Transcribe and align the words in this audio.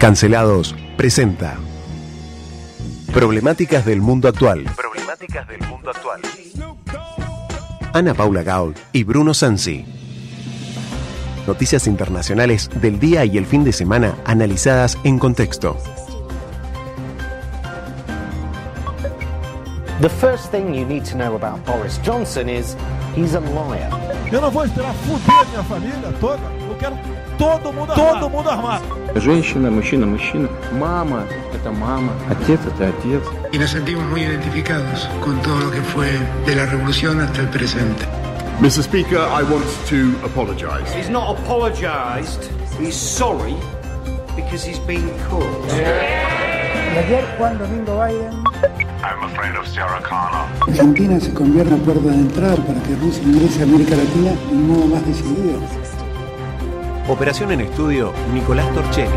Cancelados 0.00 0.74
presenta 0.96 1.58
Problemáticas 3.12 3.84
del 3.84 4.00
mundo 4.00 4.28
actual. 4.28 4.64
Problemáticas 4.74 5.46
del 5.46 5.60
mundo 5.68 5.90
actual. 5.90 6.22
Ana 7.92 8.14
Paula 8.14 8.42
Gaul 8.42 8.74
y 8.94 9.04
Bruno 9.04 9.34
Sansi. 9.34 9.84
Noticias 11.46 11.86
internacionales 11.86 12.70
del 12.80 12.98
día 12.98 13.26
y 13.26 13.36
el 13.36 13.44
fin 13.44 13.62
de 13.62 13.74
semana 13.74 14.14
analizadas 14.24 14.96
en 15.04 15.18
contexto. 15.18 15.76
The 20.00 20.08
first 20.08 20.50
thing 20.50 20.72
you 20.72 20.86
need 20.86 21.04
to 21.10 21.14
know 21.14 21.34
about 21.34 21.62
Boris 21.66 22.00
Johnson 22.02 22.48
is 22.48 22.74
he's 23.14 23.34
a 23.34 23.40
liar. 23.40 23.90
Eu 24.32 24.40
não 24.40 24.50
vou 24.50 24.64
esperar 24.64 24.94
fuder 24.94 25.46
minha 25.50 25.62
família 25.64 26.10
toda. 26.18 26.40
Eu 26.70 26.76
quero 26.78 26.96
todo 27.39 27.71
mundo 27.71 27.93
armado. 27.93 28.19
Todo 28.19 28.29
mundo 28.29 28.49
armado. 28.51 28.83
Женщина, 29.15 29.71
мужчина, 29.71 30.05
мужчина. 30.05 30.49
Мама – 30.79 31.53
это 31.53 31.71
мама. 31.71 32.11
Отец – 32.29 32.67
это 32.67 32.89
отец. 32.89 33.23
Y 33.51 33.57
nos 33.57 33.69
sentimos 33.71 34.05
muy 34.05 34.21
identificados 34.21 35.09
con 35.23 35.41
todo 35.41 35.59
lo 35.59 35.71
que 35.71 35.81
fue 35.81 36.11
de 36.45 36.55
la 36.55 36.65
revolución 36.65 37.19
hasta 37.21 37.41
el 37.41 37.49
presente. 37.49 38.05
Mr. 38.61 38.83
Speaker, 38.83 39.19
I 39.19 39.43
want 39.43 39.65
to 39.89 40.15
apologise. 40.25 40.93
He's 40.95 41.09
not 41.09 41.37
apologised. 41.37 42.49
He's 42.79 42.95
sorry 42.95 43.55
because 44.35 44.63
he's 44.65 44.79
been 44.79 45.09
caught. 45.29 45.45
Y 46.95 46.97
ayer 46.97 47.25
Juan 47.37 47.57
Domingo 47.57 47.97
Biden 47.99 48.31
I'm 49.03 49.23
afraid 49.23 49.55
of 49.55 49.67
Sarah 49.67 50.01
Connor. 50.01 50.47
Argentina 50.67 51.19
se 51.19 51.33
convierte 51.33 51.73
en 51.73 51.81
puerta 51.81 52.09
de 52.09 52.15
entrada 52.15 52.55
para 52.55 52.81
que 52.83 52.95
Rusia 52.95 53.23
ingrese 53.23 53.61
a 53.61 53.63
América 53.63 53.95
Latina 53.97 54.31
de 54.31 54.55
un 54.55 54.67
modo 54.69 54.85
más 54.87 55.05
decidido. 55.05 55.59
Operación 57.10 57.50
en 57.50 57.62
estudio, 57.62 58.14
Nicolás 58.32 58.72
Torchelli. 58.72 59.10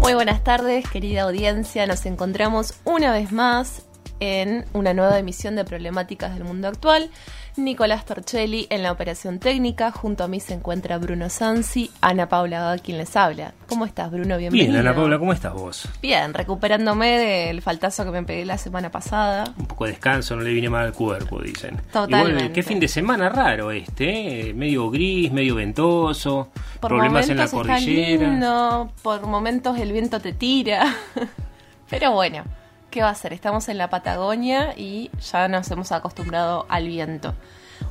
Muy 0.00 0.14
buenas 0.14 0.44
tardes, 0.44 0.88
querida 0.88 1.22
audiencia. 1.22 1.84
Nos 1.88 2.06
encontramos 2.06 2.74
una 2.84 3.10
vez 3.10 3.32
más 3.32 3.82
en 4.20 4.64
una 4.72 4.94
nueva 4.94 5.18
emisión 5.18 5.56
de 5.56 5.64
Problemáticas 5.64 6.34
del 6.34 6.44
Mundo 6.44 6.68
Actual. 6.68 7.10
Nicolás 7.56 8.06
Torchelli 8.06 8.66
en 8.70 8.82
la 8.82 8.92
operación 8.92 9.38
técnica. 9.38 9.90
Junto 9.90 10.24
a 10.24 10.28
mí 10.28 10.40
se 10.40 10.54
encuentra 10.54 10.96
Bruno 10.96 11.28
Sansi, 11.28 11.90
Ana 12.00 12.28
Paula 12.28 12.76
quien 12.82 12.96
les 12.96 13.14
habla. 13.14 13.52
¿Cómo 13.68 13.84
estás, 13.84 14.10
Bruno? 14.10 14.38
Bienvenido. 14.38 14.72
Bien, 14.72 14.80
Ana 14.86 14.94
Paula, 14.94 15.18
¿cómo 15.18 15.32
estás 15.34 15.52
vos? 15.52 15.88
Bien, 16.00 16.32
recuperándome 16.32 17.18
del 17.18 17.60
faltazo 17.60 18.04
que 18.04 18.10
me 18.10 18.22
pegué 18.22 18.46
la 18.46 18.56
semana 18.56 18.90
pasada. 18.90 19.52
Un 19.58 19.66
poco 19.66 19.84
de 19.84 19.90
descanso, 19.92 20.34
no 20.34 20.42
le 20.42 20.52
viene 20.52 20.70
mal 20.70 20.86
al 20.86 20.92
cuerpo, 20.94 21.40
dicen. 21.40 21.76
Totalmente. 21.92 22.30
Igual, 22.30 22.52
qué 22.52 22.62
fin 22.62 22.80
de 22.80 22.88
semana 22.88 23.28
raro 23.28 23.70
este, 23.70 24.50
¿eh? 24.50 24.54
medio 24.54 24.90
gris, 24.90 25.30
medio 25.30 25.56
ventoso, 25.56 26.50
Por 26.80 26.88
problemas 26.88 27.28
en 27.28 27.36
la 27.36 27.44
está 27.44 27.56
cordillera. 27.56 28.28
lindo, 28.30 28.92
por 29.02 29.26
momentos 29.26 29.78
el 29.78 29.92
viento 29.92 30.20
te 30.20 30.32
tira. 30.32 30.94
Pero 31.90 32.12
bueno, 32.12 32.44
¿qué 32.92 33.02
va 33.02 33.08
a 33.08 33.14
ser? 33.16 33.32
Estamos 33.32 33.68
en 33.68 33.78
la 33.78 33.90
Patagonia 33.90 34.74
y 34.76 35.10
ya 35.32 35.48
nos 35.48 35.68
hemos 35.72 35.90
acostumbrado 35.90 36.66
al 36.68 36.86
viento. 36.86 37.34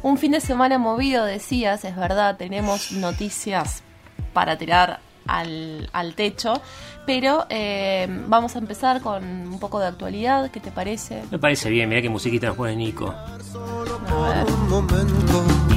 Un 0.04 0.18
fin 0.18 0.32
de 0.32 0.40
semana 0.40 0.78
movido, 0.78 1.26
decías, 1.26 1.84
es 1.84 1.96
verdad, 1.98 2.38
tenemos 2.38 2.94
noticias 2.94 3.84
para 4.32 4.58
tirar 4.58 5.00
al, 5.28 5.90
al 5.92 6.14
techo, 6.14 6.62
pero 7.06 7.46
eh, 7.50 8.08
vamos 8.28 8.56
a 8.56 8.60
empezar 8.60 9.02
con 9.02 9.24
un 9.24 9.60
poco 9.60 9.80
de 9.80 9.88
actualidad, 9.88 10.52
¿qué 10.52 10.60
te 10.60 10.72
parece? 10.72 11.24
Me 11.32 11.40
parece 11.40 11.70
bien, 11.70 11.90
mira 11.90 12.02
qué 12.02 12.10
musiquita 12.10 12.48
nos 12.48 12.56
pone 12.56 12.76
Nico. 12.76 13.10
A 13.10 14.30
ver. 14.30 15.71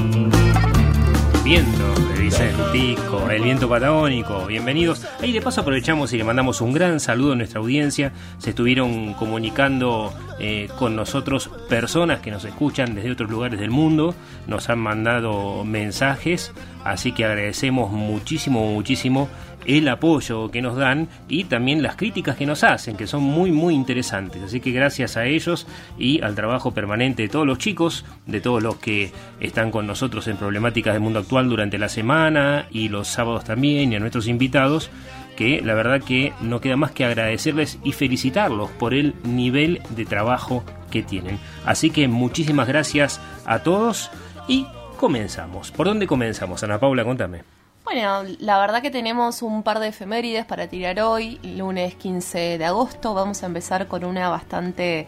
Viento, 1.45 1.95
le 2.15 2.23
dice 2.23 2.49
el 2.49 2.97
el 3.31 3.43
viento 3.43 3.69
patagónico. 3.69 4.47
Bienvenidos. 4.47 5.07
Ahí 5.21 5.33
de 5.33 5.43
paso 5.43 5.61
aprovechamos 5.61 6.13
y 6.13 6.17
le 6.17 6.25
mandamos 6.25 6.61
un 6.61 6.73
gran 6.73 7.01
saludo 7.01 7.33
a 7.33 7.37
nuestra 7.37 7.61
audiencia. 7.61 8.13
Se 8.39 8.51
estuvieron 8.51 9.13
comunicando 9.15 10.15
eh, 10.39 10.69
con 10.79 10.97
nosotros 10.97 11.51
personas 11.69 12.21
que 12.21 12.31
nos 12.31 12.45
escuchan 12.45 12.95
desde 12.95 13.11
otros 13.11 13.31
lugares 13.31 13.61
del 13.61 13.71
mundo. 13.71 14.15
Nos 14.47 14.71
han 14.71 14.79
mandado 14.79 15.65
mensajes. 15.65 16.53
Así 16.83 17.13
que 17.13 17.25
agradecemos 17.25 17.91
muchísimo, 17.91 18.73
muchísimo 18.73 19.29
el 19.67 19.89
apoyo 19.89 20.51
que 20.51 20.63
nos 20.63 20.77
dan 20.77 21.09
y 21.29 21.45
también 21.45 21.83
las 21.83 21.97
críticas 21.97 22.37
que 22.37 22.47
nos 22.47 22.65
hacen, 22.65 22.97
que 22.97 23.07
son 23.07 23.23
muy, 23.23 23.51
muy 23.51 23.75
interesantes. 23.75 24.43
Así 24.43 24.61
que 24.61 24.73
gracias 24.73 25.17
a 25.17 25.27
ellos 25.27 25.67
y 25.99 26.23
al 26.23 26.35
trabajo 26.35 26.73
permanente 26.73 27.23
de 27.23 27.29
todos 27.29 27.47
los 27.47 27.59
chicos, 27.59 28.05
de 28.27 28.41
todos 28.41 28.63
los 28.63 28.77
que 28.77 29.13
están 29.41 29.71
con 29.71 29.87
nosotros 29.87 30.27
en 30.29 30.37
Problemáticas 30.37 30.95
del 30.95 31.03
Mundo 31.03 31.21
Actual 31.21 31.49
durante 31.49 31.79
la 31.79 31.89
semana 31.89 32.67
y 32.71 32.89
los 32.89 33.09
sábados 33.09 33.45
también, 33.45 33.93
y 33.93 33.97
a 33.97 34.01
nuestros 34.01 34.29
invitados, 34.29 34.91
que 35.37 35.61
la 35.61 35.75
verdad 35.75 36.03
que 36.03 36.33
no 36.41 36.61
queda 36.61 36.77
más 36.77 36.93
que 36.93 37.05
agradecerles 37.05 37.79
y 37.85 37.93
felicitarlos 37.93 38.71
por 38.71 38.95
el 38.95 39.15
nivel 39.25 39.81
de 39.91 40.05
trabajo 40.05 40.65
que 40.91 41.03
tienen. 41.03 41.39
Así 41.65 41.91
que 41.91 42.09
muchísimas 42.09 42.69
gracias 42.69 43.21
a 43.45 43.61
todos 43.61 44.11
y 44.49 44.67
comenzamos. 44.97 45.73
¿Por 45.73 45.87
dónde 45.87 46.07
comenzamos, 46.07 46.63
Ana 46.63 46.79
Paula? 46.79 47.05
Contame. 47.05 47.64
Bueno, 47.95 48.25
la 48.41 48.59
verdad 48.59 48.83
que 48.83 48.91
tenemos 48.91 49.41
un 49.41 49.63
par 49.63 49.79
de 49.79 49.87
efemérides 49.87 50.45
para 50.45 50.67
tirar 50.67 50.99
hoy, 50.99 51.39
lunes 51.45 51.95
15 51.95 52.59
de 52.59 52.65
agosto. 52.65 53.15
Vamos 53.15 53.45
a 53.45 53.47
empezar 53.47 53.87
con 53.87 54.05
una 54.05 54.29
bastante 54.29 55.07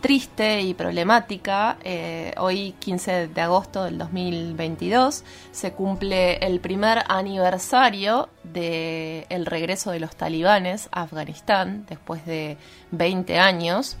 triste 0.00 0.60
y 0.60 0.74
problemática. 0.74 1.76
Eh, 1.84 2.34
hoy, 2.38 2.74
15 2.80 3.28
de 3.28 3.40
agosto 3.40 3.84
del 3.84 3.98
2022, 3.98 5.22
se 5.52 5.72
cumple 5.74 6.38
el 6.38 6.58
primer 6.58 7.04
aniversario 7.06 8.28
del 8.42 9.26
el 9.28 9.46
regreso 9.46 9.92
de 9.92 10.00
los 10.00 10.16
talibanes 10.16 10.88
a 10.90 11.02
Afganistán 11.02 11.86
después 11.88 12.26
de 12.26 12.56
20 12.90 13.38
años. 13.38 13.96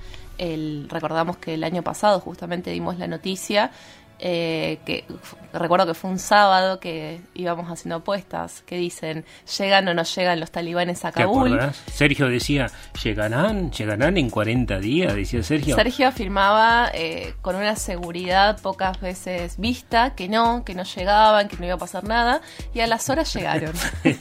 Recordamos 0.88 1.36
que 1.36 1.54
el 1.54 1.62
año 1.62 1.84
pasado 1.84 2.18
justamente 2.18 2.72
dimos 2.72 2.98
la 2.98 3.06
noticia 3.06 3.70
eh, 4.18 4.78
que 4.84 5.04
recuerdo 5.52 5.86
que 5.86 5.94
fue 5.94 6.10
un 6.10 6.18
sábado 6.18 6.78
que 6.78 7.20
íbamos 7.34 7.70
haciendo 7.70 7.96
apuestas 7.96 8.62
que 8.62 8.76
dicen 8.76 9.24
llegan 9.58 9.88
o 9.88 9.94
no 9.94 10.02
llegan 10.02 10.40
los 10.40 10.50
talibanes 10.50 11.04
a 11.04 11.12
¿Te 11.12 11.22
Kabul. 11.22 11.58
Sergio 11.92 12.28
decía, 12.28 12.66
¿llegarán? 13.02 13.70
¿Llegarán 13.72 14.16
en 14.16 14.30
40 14.30 14.78
días? 14.78 15.14
Decía 15.14 15.42
Sergio. 15.42 15.74
Sergio 15.74 16.08
afirmaba 16.08 16.90
eh, 16.92 17.34
con 17.42 17.56
una 17.56 17.76
seguridad 17.76 18.60
pocas 18.60 19.00
veces 19.00 19.56
vista 19.58 20.14
que 20.14 20.28
no, 20.28 20.64
que 20.64 20.74
no 20.74 20.84
llegaban, 20.84 21.48
que 21.48 21.56
no 21.56 21.66
iba 21.66 21.74
a 21.74 21.78
pasar 21.78 22.04
nada, 22.04 22.40
y 22.72 22.80
a 22.80 22.86
las 22.86 23.08
horas 23.10 23.32
llegaron. 23.34 23.72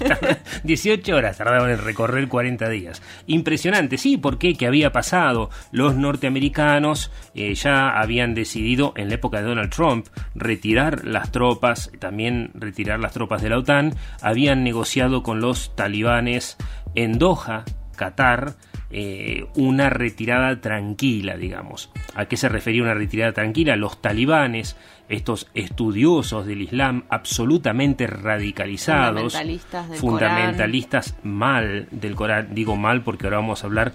18 0.64 1.16
horas 1.16 1.38
tardaban 1.38 1.70
en 1.70 1.84
recorrer 1.84 2.28
40 2.28 2.70
días. 2.70 3.02
Impresionante, 3.28 3.98
sí, 3.98 4.18
porque 4.18 4.54
¿Qué 4.64 4.68
había 4.68 4.92
pasado? 4.92 5.50
Los 5.72 5.96
norteamericanos 5.96 7.12
eh, 7.36 7.54
ya 7.56 8.00
habían 8.00 8.34
decidido 8.34 8.94
en 8.96 9.10
la 9.10 9.16
época 9.16 9.42
de 9.42 9.44
Donald 9.44 9.72
Trump 9.72 9.93
retirar 10.34 11.06
las 11.06 11.32
tropas, 11.32 11.92
también 12.00 12.52
retirar 12.56 13.00
las 13.00 13.14
tropas 13.14 13.42
de 13.42 13.50
la 13.50 13.60
OTAN, 13.60 13.94
habían 14.22 14.64
negociado 14.64 15.22
con 15.22 15.42
los 15.42 15.76
talibanes 15.76 16.58
en 16.96 17.20
Doha, 17.20 17.66
Qatar, 17.96 18.56
eh, 18.96 19.46
una 19.56 19.90
retirada 19.90 20.62
tranquila, 20.62 21.36
digamos. 21.36 21.90
¿A 22.14 22.26
qué 22.26 22.38
se 22.38 22.48
refería 22.48 22.84
una 22.84 22.94
retirada 22.94 23.32
tranquila? 23.32 23.76
Los 23.76 24.02
talibanes, 24.02 24.78
estos 25.10 25.50
estudiosos 25.56 26.46
del 26.46 26.62
Islam 26.62 27.04
absolutamente 27.10 28.06
radicalizados, 28.06 29.34
Fundamentalistas 29.34 29.90
del 29.90 29.98
fundamentalistas 29.98 31.16
mal 31.24 31.88
del 31.90 32.16
Corán, 32.16 32.54
digo 32.54 32.76
mal 32.76 33.02
porque 33.02 33.26
ahora 33.26 33.38
vamos 33.38 33.64
a 33.64 33.68
hablar 33.68 33.94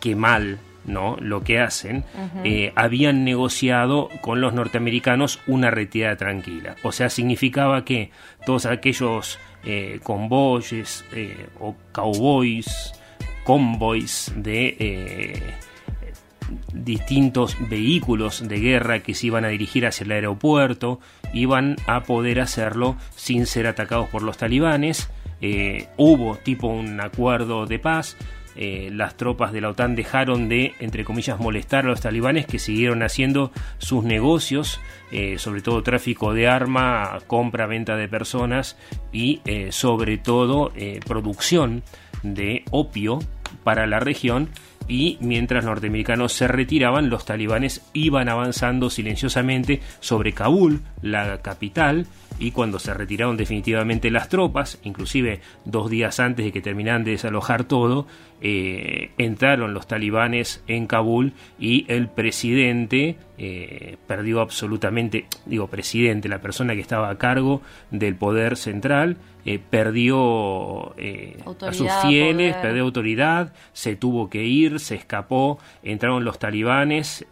que 0.00 0.14
mal, 0.14 0.58
¿no? 0.86 1.16
Lo 1.20 1.42
que 1.42 1.58
hacen, 1.60 2.04
eh, 2.44 2.72
habían 2.76 3.24
negociado 3.24 4.08
con 4.20 4.40
los 4.40 4.54
norteamericanos 4.54 5.40
una 5.46 5.70
retirada 5.70 6.16
tranquila. 6.16 6.76
O 6.82 6.92
sea, 6.92 7.10
significaba 7.10 7.84
que 7.84 8.10
todos 8.44 8.66
aquellos 8.66 9.38
eh, 9.64 10.00
convoyes 10.02 11.04
eh, 11.12 11.48
o 11.60 11.74
cowboys, 11.92 12.92
convoys 13.44 14.32
de 14.36 14.76
eh, 14.78 15.54
distintos 16.72 17.56
vehículos 17.68 18.46
de 18.46 18.60
guerra 18.60 19.00
que 19.00 19.14
se 19.14 19.26
iban 19.26 19.44
a 19.44 19.48
dirigir 19.48 19.86
hacia 19.86 20.04
el 20.04 20.12
aeropuerto 20.12 21.00
iban 21.32 21.76
a 21.86 22.02
poder 22.04 22.40
hacerlo 22.40 22.96
sin 23.14 23.46
ser 23.46 23.66
atacados 23.66 24.08
por 24.08 24.22
los 24.22 24.36
talibanes. 24.36 25.10
Eh, 25.40 25.88
hubo 25.96 26.36
tipo 26.36 26.68
un 26.68 27.00
acuerdo 27.00 27.66
de 27.66 27.78
paz. 27.78 28.16
Eh, 28.56 28.90
las 28.92 29.16
tropas 29.16 29.52
de 29.52 29.60
la 29.60 29.68
OTAN 29.68 29.94
dejaron 29.94 30.48
de, 30.48 30.74
entre 30.80 31.04
comillas, 31.04 31.38
molestar 31.38 31.84
a 31.84 31.88
los 31.88 32.00
talibanes 32.00 32.46
que 32.46 32.58
siguieron 32.58 33.02
haciendo 33.02 33.52
sus 33.78 34.02
negocios, 34.04 34.80
eh, 35.12 35.36
sobre 35.38 35.60
todo 35.60 35.82
tráfico 35.82 36.32
de 36.32 36.48
arma, 36.48 37.18
compra, 37.26 37.66
venta 37.66 37.96
de 37.96 38.08
personas 38.08 38.78
y 39.12 39.40
eh, 39.44 39.72
sobre 39.72 40.16
todo 40.18 40.72
producción 41.06 41.82
de 42.22 42.64
opio 42.70 43.18
para 43.62 43.86
la 43.86 44.00
región 44.00 44.48
y 44.88 45.18
mientras 45.20 45.64
norteamericanos 45.64 46.32
se 46.32 46.48
retiraban, 46.48 47.10
los 47.10 47.24
talibanes 47.24 47.82
iban 47.92 48.28
avanzando 48.28 48.90
silenciosamente 48.90 49.80
sobre 50.00 50.32
Kabul, 50.32 50.80
la 51.02 51.42
capital 51.42 52.06
y 52.38 52.50
cuando 52.50 52.78
se 52.78 52.92
retiraron 52.92 53.36
definitivamente 53.36 54.10
las 54.10 54.28
tropas, 54.28 54.78
inclusive 54.84 55.40
dos 55.64 55.90
días 55.90 56.20
antes 56.20 56.44
de 56.44 56.52
que 56.52 56.60
terminaran 56.60 57.04
de 57.04 57.12
desalojar 57.12 57.64
todo, 57.64 58.06
eh, 58.42 59.10
entraron 59.16 59.72
los 59.72 59.86
talibanes 59.86 60.62
en 60.66 60.86
Kabul 60.86 61.32
y 61.58 61.86
el 61.88 62.08
presidente 62.08 63.16
eh, 63.38 63.96
perdió 64.06 64.40
absolutamente, 64.40 65.26
digo 65.46 65.68
presidente, 65.68 66.28
la 66.28 66.40
persona 66.40 66.74
que 66.74 66.80
estaba 66.80 67.08
a 67.08 67.18
cargo 67.18 67.62
del 67.90 68.16
poder 68.16 68.56
central, 68.56 69.16
eh, 69.46 69.58
perdió 69.58 70.94
a 70.94 71.72
sus 71.72 71.90
fieles, 72.02 72.54
perdió 72.56 72.82
autoridad, 72.82 73.54
se 73.72 73.96
tuvo 73.96 74.28
que 74.28 74.44
ir, 74.44 74.80
se 74.80 74.96
escapó, 74.96 75.58
entraron 75.82 76.24
los 76.24 76.38
talibanes, 76.38 77.24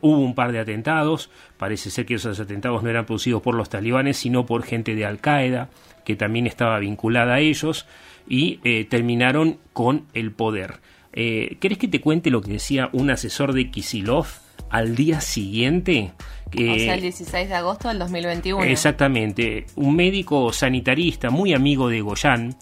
hubo 0.00 0.18
un 0.18 0.34
par 0.34 0.52
de 0.52 0.60
atentados, 0.60 1.30
parece 1.56 1.90
ser 1.90 2.06
que 2.06 2.14
esos 2.14 2.38
atentados 2.38 2.82
no 2.82 2.90
eran 2.90 3.06
producidos 3.06 3.42
por 3.42 3.54
los 3.54 3.68
talibanes, 3.68 4.18
sino 4.18 4.46
por 4.46 4.62
gente 4.62 4.94
de 4.94 5.06
Al 5.06 5.18
Qaeda, 5.18 5.70
que 6.04 6.16
también 6.16 6.46
estaba 6.46 6.78
vinculada 6.78 7.34
a 7.34 7.40
ellos 7.40 7.86
y 8.28 8.60
eh, 8.64 8.86
terminaron 8.88 9.58
con 9.72 10.06
el 10.14 10.32
poder. 10.32 10.80
Eh, 11.12 11.56
¿Querés 11.60 11.78
que 11.78 11.88
te 11.88 12.00
cuente 12.00 12.30
lo 12.30 12.40
que 12.40 12.52
decía 12.52 12.88
un 12.92 13.10
asesor 13.10 13.52
de 13.52 13.70
Kisilov 13.70 14.26
al 14.72 14.96
día 14.96 15.20
siguiente? 15.20 16.12
o 16.52 16.78
sea, 16.78 16.94
el 16.94 17.00
16 17.00 17.48
de 17.48 17.54
agosto 17.54 17.88
del 17.88 17.98
2021. 17.98 18.64
Exactamente. 18.64 19.66
Un 19.76 19.94
médico 19.94 20.52
sanitarista 20.52 21.30
muy 21.30 21.54
amigo 21.54 21.88
de 21.88 22.00
Goyan, 22.00 22.56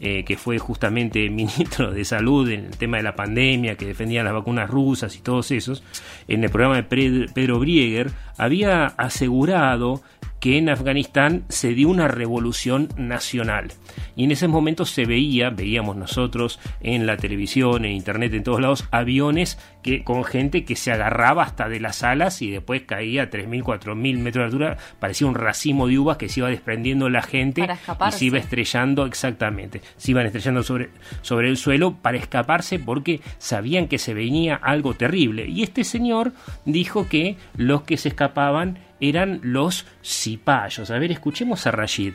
eh, 0.00 0.24
que 0.24 0.36
fue 0.36 0.58
justamente 0.58 1.28
ministro 1.30 1.92
de 1.92 2.04
salud 2.04 2.50
en 2.50 2.66
el 2.66 2.76
tema 2.76 2.96
de 2.96 3.02
la 3.02 3.14
pandemia, 3.14 3.76
que 3.76 3.86
defendía 3.86 4.22
las 4.22 4.32
vacunas 4.32 4.68
rusas 4.68 5.14
y 5.16 5.20
todos 5.20 5.50
esos, 5.50 5.82
en 6.28 6.42
el 6.42 6.50
programa 6.50 6.76
de 6.76 7.28
Pedro 7.32 7.58
Brieger, 7.58 8.10
había 8.36 8.86
asegurado 8.86 10.02
que 10.40 10.56
en 10.56 10.70
Afganistán 10.70 11.44
se 11.48 11.74
dio 11.74 11.88
una 11.88 12.08
revolución 12.08 12.88
nacional. 12.96 13.72
Y 14.16 14.24
en 14.24 14.32
ese 14.32 14.48
momento 14.48 14.86
se 14.86 15.04
veía, 15.04 15.50
veíamos 15.50 15.96
nosotros 15.96 16.58
en 16.80 17.06
la 17.06 17.18
televisión, 17.18 17.84
en 17.84 17.92
internet, 17.92 18.32
en 18.32 18.42
todos 18.42 18.60
lados, 18.60 18.84
aviones 18.90 19.58
que, 19.82 20.02
con 20.02 20.24
gente 20.24 20.64
que 20.64 20.76
se 20.76 20.92
agarraba 20.92 21.42
hasta 21.42 21.68
de 21.68 21.78
las 21.78 22.02
alas 22.02 22.40
y 22.40 22.50
después 22.50 22.82
caía 22.82 23.24
a 23.24 23.30
3.000, 23.30 23.62
4.000 23.62 24.18
metros 24.18 24.42
de 24.42 24.44
altura. 24.46 24.78
Parecía 24.98 25.26
un 25.26 25.34
racimo 25.34 25.86
de 25.88 25.98
uvas 25.98 26.16
que 26.16 26.30
se 26.30 26.40
iba 26.40 26.48
desprendiendo 26.48 27.10
la 27.10 27.22
gente 27.22 27.62
y 27.62 28.12
se 28.12 28.24
iba 28.24 28.38
estrellando 28.38 29.04
exactamente. 29.04 29.82
Se 29.98 30.12
iban 30.12 30.24
estrellando 30.24 30.62
sobre, 30.62 30.88
sobre 31.20 31.50
el 31.50 31.58
suelo 31.58 31.96
para 32.00 32.16
escaparse 32.16 32.78
porque 32.78 33.20
sabían 33.38 33.88
que 33.88 33.98
se 33.98 34.14
venía 34.14 34.54
algo 34.56 34.94
terrible. 34.94 35.46
Y 35.46 35.62
este 35.62 35.84
señor 35.84 36.32
dijo 36.64 37.08
que 37.08 37.36
los 37.56 37.82
que 37.82 37.98
se 37.98 38.08
escapaban 38.08 38.78
eran 39.00 39.40
los 39.42 39.86
cipayos. 40.04 40.90
A 40.90 40.98
ver, 40.98 41.10
escuchemos 41.12 41.66
a 41.66 41.70
Rashid. 41.70 42.14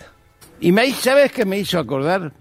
Y 0.60 0.72
me, 0.72 0.92
¿sabes 0.92 1.32
qué 1.32 1.46
me 1.46 1.60
hizo 1.60 1.80
acordar? 1.80 2.32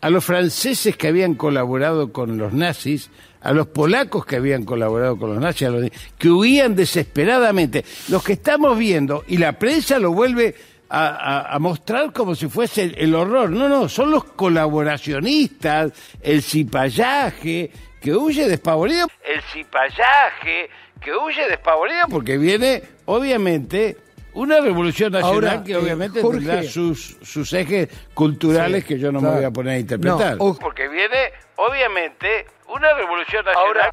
A 0.00 0.10
los 0.10 0.24
franceses 0.24 0.96
que 0.96 1.08
habían 1.08 1.34
colaborado 1.34 2.12
con 2.12 2.36
los 2.36 2.52
nazis, 2.52 3.10
a 3.40 3.52
los 3.52 3.68
polacos 3.68 4.26
que 4.26 4.36
habían 4.36 4.64
colaborado 4.64 5.16
con 5.16 5.30
los 5.30 5.40
nazis, 5.40 5.68
a 5.68 5.70
los, 5.70 5.90
que 6.18 6.30
huían 6.30 6.74
desesperadamente. 6.74 7.84
Los 8.08 8.22
que 8.24 8.34
estamos 8.34 8.76
viendo, 8.76 9.24
y 9.28 9.38
la 9.38 9.58
prensa 9.58 9.98
lo 9.98 10.12
vuelve 10.12 10.54
a, 10.94 11.56
mostrar 11.58 12.12
como 12.12 12.34
si 12.34 12.48
fuese 12.48 12.82
el, 12.82 12.94
el, 12.98 13.14
horror. 13.14 13.50
No, 13.50 13.68
no, 13.68 13.88
son 13.88 14.10
los 14.10 14.24
colaboracionistas, 14.24 15.92
el 16.20 16.42
cipallaje, 16.42 17.70
que 18.02 18.14
huye 18.14 18.48
despavorido. 18.48 19.06
El 19.24 19.40
cipallaje, 19.42 20.68
que 21.00 21.14
huye 21.14 21.48
despavorido 21.48 22.06
porque 22.10 22.36
viene, 22.36 22.82
obviamente, 23.06 23.96
una 24.34 24.60
revolución 24.60 25.12
nacional 25.12 25.62
que 25.62 25.72
eh, 25.72 25.76
obviamente 25.76 26.20
tendrá 26.20 26.62
sus, 26.64 27.16
sus 27.22 27.52
ejes 27.52 27.88
culturales 28.12 28.84
que 28.84 28.98
yo 28.98 29.12
no 29.12 29.20
me 29.20 29.30
voy 29.30 29.44
a 29.44 29.50
poner 29.50 29.74
a 29.74 29.78
interpretar. 29.78 30.36
porque 30.36 30.88
viene, 30.88 31.32
obviamente, 31.56 32.46
una 32.68 32.92
revolución 32.94 33.44
nacional. 33.44 33.88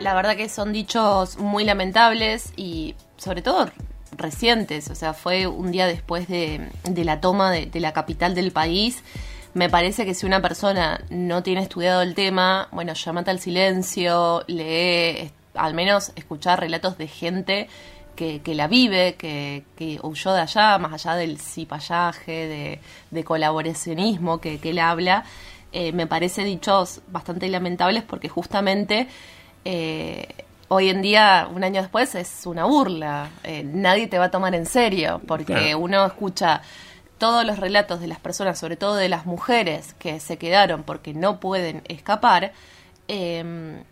La 0.00 0.14
verdad 0.14 0.36
que 0.36 0.48
son 0.48 0.72
dichos 0.72 1.38
muy 1.38 1.64
lamentables 1.64 2.52
y 2.56 2.96
sobre 3.18 3.42
todo 3.42 3.70
recientes, 4.16 4.90
o 4.90 4.94
sea, 4.94 5.12
fue 5.14 5.46
un 5.46 5.70
día 5.70 5.86
después 5.86 6.26
de, 6.26 6.68
la 6.84 7.20
toma 7.20 7.52
de, 7.52 7.66
de 7.66 7.80
la 7.80 7.92
capital 7.92 8.34
del 8.34 8.50
país 8.50 9.04
me 9.54 9.68
parece 9.68 10.04
que 10.04 10.14
si 10.14 10.26
una 10.26 10.40
persona 10.40 11.04
no 11.10 11.42
tiene 11.42 11.62
estudiado 11.62 12.02
el 12.02 12.14
tema, 12.14 12.68
bueno, 12.72 12.94
llámate 12.94 13.30
al 13.30 13.40
silencio, 13.40 14.44
lee, 14.46 15.30
al 15.54 15.74
menos 15.74 16.12
escuchar 16.16 16.60
relatos 16.60 16.96
de 16.98 17.08
gente 17.08 17.68
que, 18.14 18.40
que 18.42 18.54
la 18.54 18.68
vive, 18.68 19.14
que, 19.14 19.64
que, 19.76 19.98
huyó 20.02 20.32
de 20.32 20.40
allá, 20.42 20.78
más 20.78 20.92
allá 20.92 21.16
del 21.16 21.38
cipallaje, 21.38 22.80
de, 23.10 23.24
colaboracionismo 23.24 24.40
que, 24.40 24.58
que 24.58 24.70
él 24.70 24.78
habla, 24.78 25.24
eh, 25.72 25.92
me 25.92 26.06
parece 26.06 26.44
dichos 26.44 27.00
bastante 27.08 27.48
lamentables 27.48 28.02
porque 28.02 28.28
justamente 28.28 29.08
eh, 29.64 30.26
hoy 30.68 30.88
en 30.88 31.02
día, 31.02 31.48
un 31.52 31.64
año 31.64 31.80
después, 31.80 32.14
es 32.14 32.46
una 32.46 32.64
burla. 32.64 33.30
Eh, 33.44 33.62
nadie 33.64 34.06
te 34.06 34.18
va 34.18 34.26
a 34.26 34.30
tomar 34.30 34.54
en 34.54 34.66
serio 34.66 35.20
porque 35.26 35.74
uno 35.74 36.06
escucha 36.06 36.62
todos 37.20 37.44
los 37.44 37.58
relatos 37.58 38.00
de 38.00 38.06
las 38.06 38.18
personas, 38.18 38.58
sobre 38.58 38.76
todo 38.76 38.96
de 38.96 39.10
las 39.10 39.26
mujeres 39.26 39.94
que 39.98 40.18
se 40.20 40.38
quedaron 40.38 40.82
porque 40.82 41.12
no 41.12 41.38
pueden 41.38 41.82
escapar, 41.86 42.52
em, 43.08 43.84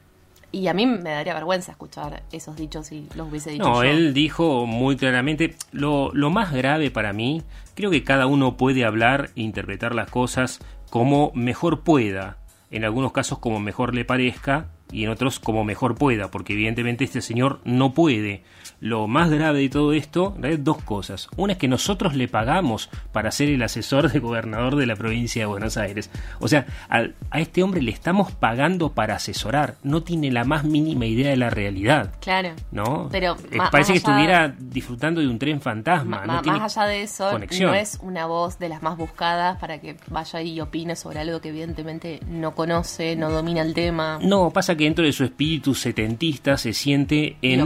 y 0.50 0.66
a 0.68 0.72
mí 0.72 0.86
me 0.86 1.10
daría 1.10 1.34
vergüenza 1.34 1.72
escuchar 1.72 2.22
esos 2.32 2.56
dichos 2.56 2.90
y 2.90 3.06
los 3.14 3.28
hubiese 3.28 3.50
dicho. 3.50 3.64
No, 3.64 3.82
él 3.82 4.14
dijo 4.14 4.64
muy 4.64 4.96
claramente, 4.96 5.54
lo, 5.72 6.10
lo 6.14 6.30
más 6.30 6.54
grave 6.54 6.90
para 6.90 7.12
mí, 7.12 7.42
creo 7.74 7.90
que 7.90 8.02
cada 8.02 8.26
uno 8.26 8.56
puede 8.56 8.86
hablar 8.86 9.28
e 9.36 9.42
interpretar 9.42 9.94
las 9.94 10.10
cosas 10.10 10.60
como 10.88 11.30
mejor 11.34 11.82
pueda, 11.82 12.38
en 12.70 12.86
algunos 12.86 13.12
casos 13.12 13.40
como 13.40 13.60
mejor 13.60 13.94
le 13.94 14.06
parezca, 14.06 14.68
y 14.92 15.04
en 15.04 15.10
otros 15.10 15.38
como 15.38 15.64
mejor 15.64 15.96
pueda, 15.96 16.30
porque 16.30 16.54
evidentemente 16.54 17.04
este 17.04 17.20
señor 17.20 17.60
no 17.64 17.92
puede. 17.92 18.42
Lo 18.80 19.08
más 19.08 19.30
grave 19.30 19.60
de 19.60 19.68
todo 19.68 19.92
esto 19.92 20.36
es 20.42 20.62
dos 20.62 20.82
cosas. 20.82 21.28
Una 21.36 21.54
es 21.54 21.58
que 21.58 21.66
nosotros 21.66 22.14
le 22.14 22.28
pagamos 22.28 22.90
para 23.12 23.30
ser 23.32 23.48
el 23.48 23.62
asesor 23.62 24.10
de 24.10 24.20
gobernador 24.20 24.76
de 24.76 24.86
la 24.86 24.94
provincia 24.94 25.42
de 25.42 25.46
Buenos 25.46 25.76
Aires. 25.76 26.10
O 26.38 26.46
sea, 26.46 26.66
a, 26.88 27.08
este 27.38 27.62
hombre 27.62 27.82
le 27.82 27.90
estamos 27.90 28.30
pagando 28.32 28.92
para 28.92 29.16
asesorar. 29.16 29.76
No 29.82 30.02
tiene 30.02 30.30
la 30.30 30.44
más 30.44 30.64
mínima 30.64 31.06
idea 31.06 31.30
de 31.30 31.36
la 31.36 31.50
realidad. 31.50 32.12
Claro. 32.20 32.50
¿No? 32.70 33.08
Pero 33.10 33.36
eh, 33.50 33.58
parece 33.70 33.92
que 33.92 33.98
estuviera 33.98 34.54
disfrutando 34.58 35.20
de 35.20 35.28
un 35.28 35.38
tren 35.38 35.60
fantasma. 35.60 36.24
más 36.24 36.76
allá 36.76 36.88
de 36.88 37.02
eso, 37.02 37.38
no 37.38 37.74
es 37.74 37.98
una 38.02 38.26
voz 38.26 38.58
de 38.58 38.68
las 38.68 38.82
más 38.82 38.96
buscadas 38.96 39.58
para 39.58 39.80
que 39.80 39.96
vaya 40.08 40.40
y 40.40 40.60
opine 40.60 40.94
sobre 40.94 41.20
algo 41.20 41.40
que 41.40 41.48
evidentemente 41.48 42.20
no 42.28 42.54
conoce, 42.54 43.16
no 43.16 43.30
domina 43.30 43.62
el 43.62 43.74
tema. 43.74 44.18
No, 44.22 44.50
pasa 44.50 44.76
que 44.78 44.84
dentro 44.84 45.04
de 45.04 45.12
su 45.12 45.24
espíritu 45.24 45.74
setentista 45.74 46.56
se 46.56 46.72
siente 46.72 47.36
en... 47.42 47.60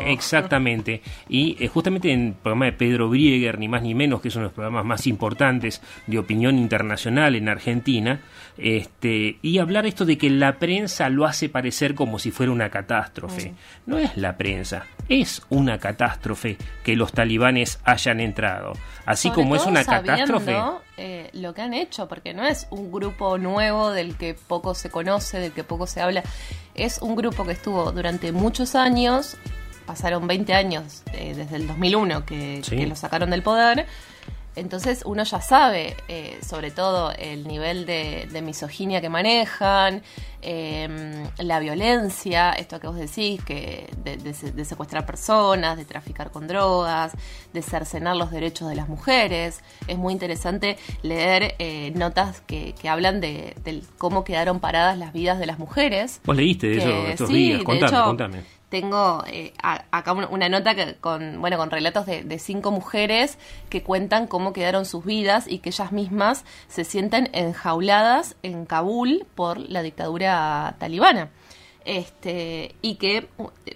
Exactamente. 0.00 1.00
Y 1.28 1.56
eh, 1.58 1.68
justamente 1.68 2.12
en 2.12 2.26
el 2.26 2.32
programa 2.34 2.66
de 2.66 2.72
Pedro 2.72 3.08
Brieger, 3.08 3.58
ni 3.58 3.68
más 3.68 3.82
ni 3.82 3.94
menos, 3.94 4.20
que 4.20 4.28
es 4.28 4.36
uno 4.36 4.42
de 4.42 4.48
los 4.48 4.54
programas 4.54 4.84
más 4.84 5.06
importantes 5.06 5.80
de 6.06 6.18
opinión 6.18 6.58
internacional 6.58 7.34
en 7.34 7.48
Argentina, 7.48 8.20
este, 8.58 9.38
y 9.42 9.58
hablar 9.58 9.86
esto 9.86 10.04
de 10.04 10.16
que 10.16 10.30
la 10.30 10.58
prensa 10.58 11.08
lo 11.10 11.26
hace 11.26 11.48
parecer 11.48 11.94
como 11.94 12.18
si 12.18 12.30
fuera 12.30 12.52
una 12.52 12.70
catástrofe. 12.70 13.54
No 13.84 13.98
es 13.98 14.16
la 14.16 14.36
prensa, 14.36 14.86
es 15.08 15.42
una 15.50 15.78
catástrofe 15.78 16.56
que 16.82 16.96
los 16.96 17.12
talibanes 17.12 17.78
hayan 17.84 18.20
entrado. 18.20 18.72
Así 19.04 19.30
como 19.30 19.56
es 19.56 19.66
una 19.66 19.84
catástrofe. 19.84 20.56
Eh, 20.98 21.28
lo 21.34 21.52
que 21.52 21.60
han 21.60 21.74
hecho, 21.74 22.08
porque 22.08 22.32
no 22.32 22.46
es 22.46 22.66
un 22.70 22.90
grupo 22.90 23.36
nuevo 23.36 23.90
del 23.90 24.16
que 24.16 24.34
poco 24.34 24.74
se 24.74 24.90
conoce, 24.90 25.38
del 25.38 25.52
que 25.52 25.62
poco 25.62 25.86
se 25.86 26.00
habla. 26.00 26.22
Es 26.74 27.02
un 27.02 27.16
grupo 27.16 27.44
que 27.44 27.52
estuvo 27.52 27.92
durante 27.92 28.32
muchos 28.32 28.74
años, 28.74 29.36
pasaron 29.84 30.26
20 30.26 30.54
años 30.54 31.02
eh, 31.12 31.34
desde 31.36 31.56
el 31.56 31.66
2001 31.66 32.24
que, 32.24 32.62
que 32.66 32.86
lo 32.86 32.96
sacaron 32.96 33.30
del 33.30 33.42
poder 33.42 33.86
entonces 34.56 35.02
uno 35.04 35.22
ya 35.22 35.40
sabe, 35.40 35.96
eh, 36.08 36.38
sobre 36.46 36.70
todo, 36.70 37.12
el 37.12 37.46
nivel 37.46 37.86
de, 37.86 38.42
misoginia 38.42 39.00
que 39.00 39.08
manejan, 39.08 40.02
em, 40.40 41.26
la 41.38 41.58
violencia, 41.58 42.52
esto 42.52 42.80
que 42.80 42.86
vos 42.86 42.96
decís, 42.96 43.42
que 43.44 43.90
de, 44.02 44.64
secuestrar 44.64 45.04
personas, 45.04 45.76
de 45.76 45.84
traficar 45.84 46.30
con 46.30 46.48
drogas, 46.48 47.12
de 47.52 47.62
cercenar 47.62 48.16
los 48.16 48.30
derechos 48.30 48.68
de 48.68 48.76
las 48.76 48.88
mujeres. 48.88 49.62
Es 49.88 49.98
muy 49.98 50.12
interesante 50.12 50.78
leer 51.02 51.54
eh, 51.58 51.92
notas 51.94 52.40
que, 52.40 52.74
hablan 52.88 53.20
de, 53.20 53.54
cómo 53.98 54.24
quedaron 54.24 54.60
paradas 54.60 54.96
las 54.96 55.12
vidas 55.12 55.38
de 55.38 55.46
las 55.46 55.58
mujeres. 55.58 56.20
Vos 56.24 56.36
leíste 56.36 56.68
de 56.68 56.78
eso 56.78 57.06
estos 57.08 57.28
días, 57.28 57.62
contame, 57.62 58.04
contame 58.04 58.55
tengo 58.68 59.22
eh, 59.26 59.52
acá 59.62 60.12
una, 60.12 60.48
nota 60.48 60.74
que, 60.74 60.96
con, 60.96 61.40
bueno, 61.40 61.56
con 61.56 61.70
relatos 61.70 62.06
de, 62.06 62.38
cinco 62.38 62.70
mujeres 62.70 63.38
que 63.70 63.82
cuentan 63.82 64.26
cómo 64.26 64.52
quedaron 64.52 64.84
sus 64.84 65.04
vidas 65.04 65.46
y 65.48 65.58
que 65.58 65.70
ellas 65.70 65.92
mismas 65.92 66.44
se 66.68 66.84
sienten 66.84 67.30
enjauladas 67.32 68.36
en 68.42 68.66
Kabul 68.66 69.26
por 69.34 69.58
la 69.58 69.82
dictadura 69.82 70.76
talibana. 70.78 71.30
Este, 71.84 72.74
y 72.82 72.96
que, 72.96 73.28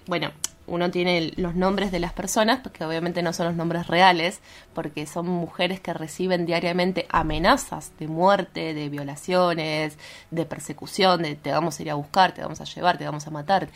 bueno, 0.07 0.33
uno 0.71 0.91
tiene 0.91 1.33
los 1.37 1.57
nombres 1.57 1.91
de 1.91 1.99
las 1.99 2.13
personas, 2.13 2.61
que 2.73 2.85
obviamente 2.85 3.23
no 3.23 3.33
son 3.33 3.47
los 3.47 3.57
nombres 3.57 3.89
reales, 3.89 4.41
porque 4.73 5.05
son 5.05 5.27
mujeres 5.27 5.81
que 5.81 5.93
reciben 5.93 6.47
diariamente 6.47 7.07
amenazas 7.11 7.93
de 7.99 8.07
muerte, 8.07 8.73
de 8.73 8.89
violaciones, 8.89 9.99
de 10.31 10.47
persecución, 10.47 11.23
de 11.23 11.35
te 11.35 11.51
vamos 11.51 11.79
a 11.79 11.83
ir 11.83 11.91
a 11.91 11.95
buscar, 11.95 12.33
te 12.33 12.43
vamos 12.43 12.61
a 12.61 12.65
llevar, 12.65 12.99
te 12.99 13.05
vamos 13.05 13.27
a 13.27 13.31
matar, 13.31 13.69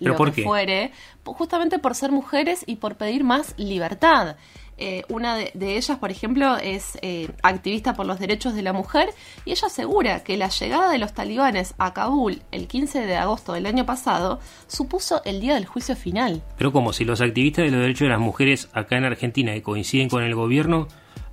¿Pero 0.00 0.12
lo 0.12 0.16
por 0.18 0.30
que 0.32 0.36
qué? 0.36 0.44
fuere, 0.44 0.92
justamente 1.24 1.78
por 1.78 1.94
ser 1.94 2.10
mujeres 2.10 2.64
y 2.66 2.76
por 2.76 2.96
pedir 2.96 3.22
más 3.24 3.54
libertad. 3.58 4.36
Eh, 4.82 5.02
una 5.10 5.36
de, 5.36 5.50
de 5.52 5.76
ellas, 5.76 5.98
por 5.98 6.10
ejemplo, 6.10 6.56
es 6.56 6.98
eh, 7.02 7.28
activista 7.42 7.92
por 7.92 8.06
los 8.06 8.18
derechos 8.18 8.54
de 8.54 8.62
la 8.62 8.72
mujer 8.72 9.10
y 9.44 9.50
ella 9.50 9.66
asegura 9.66 10.24
que 10.24 10.38
la 10.38 10.48
llegada 10.48 10.90
de 10.90 10.96
los 10.96 11.12
talibanes 11.12 11.74
a 11.76 11.92
Kabul 11.92 12.40
el 12.50 12.66
15 12.66 13.04
de 13.04 13.16
agosto 13.16 13.52
del 13.52 13.66
año 13.66 13.84
pasado 13.84 14.40
supuso 14.68 15.20
el 15.26 15.42
día 15.42 15.52
del 15.52 15.66
juicio 15.66 15.94
final. 15.96 16.42
Pero 16.56 16.72
como 16.72 16.94
si 16.94 17.04
los 17.04 17.20
activistas 17.20 17.66
de 17.66 17.70
los 17.72 17.80
derechos 17.82 18.06
de 18.06 18.08
las 18.08 18.20
mujeres 18.20 18.70
acá 18.72 18.96
en 18.96 19.04
Argentina 19.04 19.52
que 19.52 19.62
coinciden 19.62 20.08
con 20.08 20.22
el 20.22 20.34
gobierno 20.34 20.88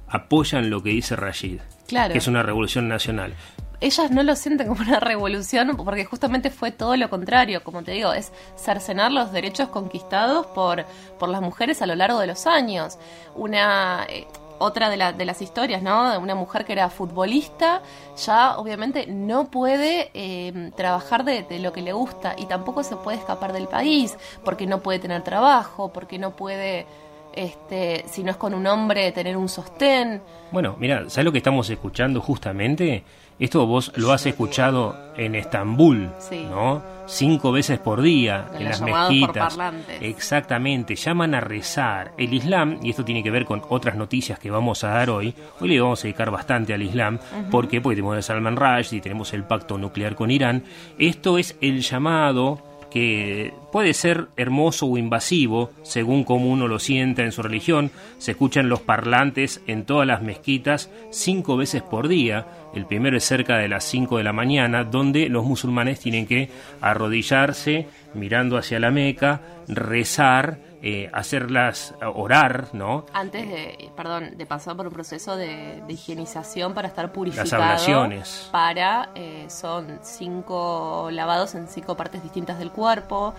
apoyan 0.10 0.70
lo 0.70 0.84
que 0.84 0.90
dice 0.90 1.16
Rashid, 1.16 1.60
Claro. 1.88 2.12
que 2.12 2.18
es 2.18 2.28
una 2.28 2.44
revolución 2.44 2.90
nacional. 2.90 3.34
Ellas 3.80 4.10
no 4.12 4.24
lo 4.24 4.36
sienten 4.36 4.68
como 4.68 4.82
una 4.82 5.00
revolución 5.00 5.78
porque 5.78 6.06
justamente 6.06 6.50
fue 6.50 6.72
todo 6.72 6.96
lo 6.98 7.10
contrario, 7.10 7.64
como 7.64 7.84
te 7.84 7.92
digo, 7.92 8.14
es 8.14 8.32
cercenar 8.58 9.12
los 9.12 9.32
derechos 9.32 9.70
conquistados 9.70 10.46
por, 10.48 10.86
por 11.20 11.30
las 11.30 11.42
mujeres 11.42 11.82
a 11.82 11.86
lo 11.86 11.96
largo 11.96 12.20
de 12.20 12.28
los 12.28 12.48
años. 12.48 12.98
Una 13.36 14.06
eh, 14.10 14.26
otra 14.60 14.90
de, 14.90 14.98
la- 14.98 15.14
de 15.14 15.24
las 15.26 15.42
historias, 15.44 15.84
¿no? 15.84 16.12
De 16.12 16.18
una 16.18 16.34
mujer 16.34 16.66
que 16.66 16.74
era 16.74 16.90
futbolista, 16.90 17.82
ya 18.26 18.58
obviamente 18.58 19.06
no 19.06 19.46
puede 19.52 20.10
eh, 20.16 20.72
trabajar 20.76 21.24
de, 21.24 21.46
lo 21.60 21.72
que 21.72 21.84
le 21.84 21.94
gusta 21.94 22.34
y 22.36 22.48
tampoco 22.48 22.82
se 22.84 22.96
puede 22.96 23.18
escapar 23.20 23.54
del 23.54 23.68
país 23.68 24.18
porque 24.44 24.66
no 24.66 24.80
puede 24.80 24.98
tener 24.98 25.22
trabajo, 25.22 25.94
porque 25.94 26.18
no 26.18 26.32
puede, 26.36 26.88
este, 27.34 28.04
si 28.10 28.24
no 28.24 28.32
es 28.32 28.38
con 28.38 28.56
un 28.56 28.66
hombre, 28.66 29.12
tener 29.12 29.38
un 29.38 29.48
sostén. 29.48 30.24
Bueno, 30.52 30.76
mira, 30.80 31.08
¿sabes 31.10 31.26
lo 31.26 31.32
que 31.32 31.38
estamos 31.38 31.70
escuchando 31.70 32.20
justamente? 32.20 33.04
Esto 33.40 33.66
vos 33.68 33.92
lo 33.96 34.12
has 34.14 34.26
escuchado 34.26 34.96
en 35.16 35.36
Estambul, 35.36 36.10
Sí. 36.18 36.46
¿no? 36.50 36.82
Cinco 37.10 37.52
veces 37.52 37.80
por 37.80 38.02
día 38.02 38.48
En 38.58 38.66
las 38.66 38.80
por 38.82 38.90
mezquitas. 38.92 39.56
parlantes. 39.56 40.02
Exactamente, 40.02 40.96
llaman 40.96 41.36
a 41.36 41.40
rezar. 41.40 42.12
El 42.18 42.34
Islam, 42.34 42.80
y 42.84 42.90
esto 42.90 43.06
tiene 43.06 43.24
que 43.24 43.32
ver 43.32 43.46
con 43.46 43.62
otras 43.70 43.96
noticias 43.96 44.40
que 44.40 44.52
vamos 44.52 44.84
a 44.84 44.90
dar 44.90 45.10
hoy, 45.10 45.34
hoy 45.62 45.70
le 45.70 45.80
vamos 45.80 46.00
a 46.00 46.04
dedicar 46.04 46.32
bastante 46.32 46.74
al 46.74 46.82
Islam. 46.82 47.16
Ujú. 47.42 47.50
¿Por 47.50 47.68
qué? 47.68 47.80
Porque 47.80 47.96
tenemos 47.96 48.18
el 48.18 48.24
Salman 48.24 48.56
Rushdie, 48.58 49.00
tenemos 49.02 49.32
el 49.34 49.44
pacto 49.44 49.78
nuclear 49.78 50.16
con 50.16 50.32
Irán. 50.32 50.64
Esto 50.98 51.38
es 51.38 51.56
el 51.62 51.82
llamado 51.82 52.60
que 52.92 53.54
puede 53.72 53.94
ser 53.94 54.28
hermoso 54.38 54.88
o 54.88 54.98
invasivo, 54.98 55.72
según 55.84 56.24
cómo 56.24 56.50
uno 56.50 56.68
lo 56.68 56.80
sienta 56.80 57.24
en 57.24 57.32
su 57.32 57.42
religión. 57.42 57.92
Se 58.18 58.32
escuchan 58.32 58.70
los 58.70 58.82
parlantes 58.82 59.62
en 59.68 59.86
todas 59.86 60.08
las 60.08 60.22
mezquitas 60.22 60.90
cinco 61.12 61.58
veces 61.58 61.82
por 61.82 62.08
día. 62.08 62.46
El 62.74 62.86
primero 62.86 63.18
es 63.18 63.24
cerca 63.24 63.58
de 63.58 63.68
las 63.68 63.84
5 63.86 64.18
de 64.18 64.24
la 64.24 64.34
mañana, 64.34 64.84
donde 64.84 65.30
los 65.30 65.46
musulmanes 65.46 66.00
tienen 66.00 66.28
que 66.28 66.50
arrodillarse 66.82 67.88
mirando 68.14 68.58
hacia 68.58 68.80
la 68.80 68.92
Meca, 68.92 69.42
rezar, 69.68 70.60
eh, 70.82 71.10
hacerlas 71.14 71.96
orar, 72.14 72.70
¿no? 72.74 73.06
Antes 73.14 73.48
de, 73.50 73.90
perdón, 73.96 74.38
de 74.38 74.46
pasar 74.46 74.76
por 74.76 74.88
un 74.88 74.94
proceso 74.94 75.36
de, 75.36 75.82
de 75.86 75.94
higienización 75.94 76.74
para 76.74 76.88
estar 76.88 77.12
purificado. 77.12 77.64
ablaciones. 77.64 78.50
Para, 78.52 79.10
eh, 79.16 79.46
son 79.50 80.00
cinco 80.04 81.10
lavados 81.12 81.56
en 81.56 81.68
cinco 81.68 81.96
partes 81.96 82.22
distintas 82.24 82.60
del 82.60 82.72
cuerpo, 82.72 83.34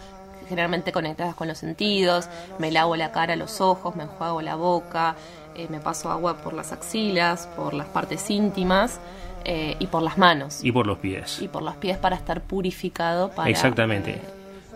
generalmente 0.49 0.93
conectadas 0.93 1.35
con 1.35 1.49
los 1.49 1.59
sentidos. 1.59 2.29
Me 2.59 2.71
lavo 2.71 2.97
la 2.97 3.13
cara, 3.13 3.37
los 3.37 3.61
ojos, 3.61 3.95
me 3.95 4.05
enjuago 4.05 4.43
la 4.43 4.57
boca, 4.57 5.15
eh, 5.55 5.67
me 5.71 5.81
paso 5.81 6.11
agua 6.11 6.39
por 6.39 6.55
las 6.55 6.73
axilas, 6.73 7.49
por 7.57 7.75
las 7.75 7.87
partes 7.87 8.31
íntimas 8.31 9.01
eh, 9.45 9.77
y 9.79 9.87
por 9.87 10.03
las 10.03 10.19
manos. 10.19 10.65
Y 10.65 10.73
por 10.73 10.87
los 10.87 10.99
pies. 10.99 11.41
Y 11.41 11.49
por 11.49 11.63
los 11.63 11.77
pies 11.77 11.99
para 11.99 12.17
estar 12.17 12.41
purificado. 12.41 13.31
Para, 13.31 13.51
Exactamente. 13.51 14.21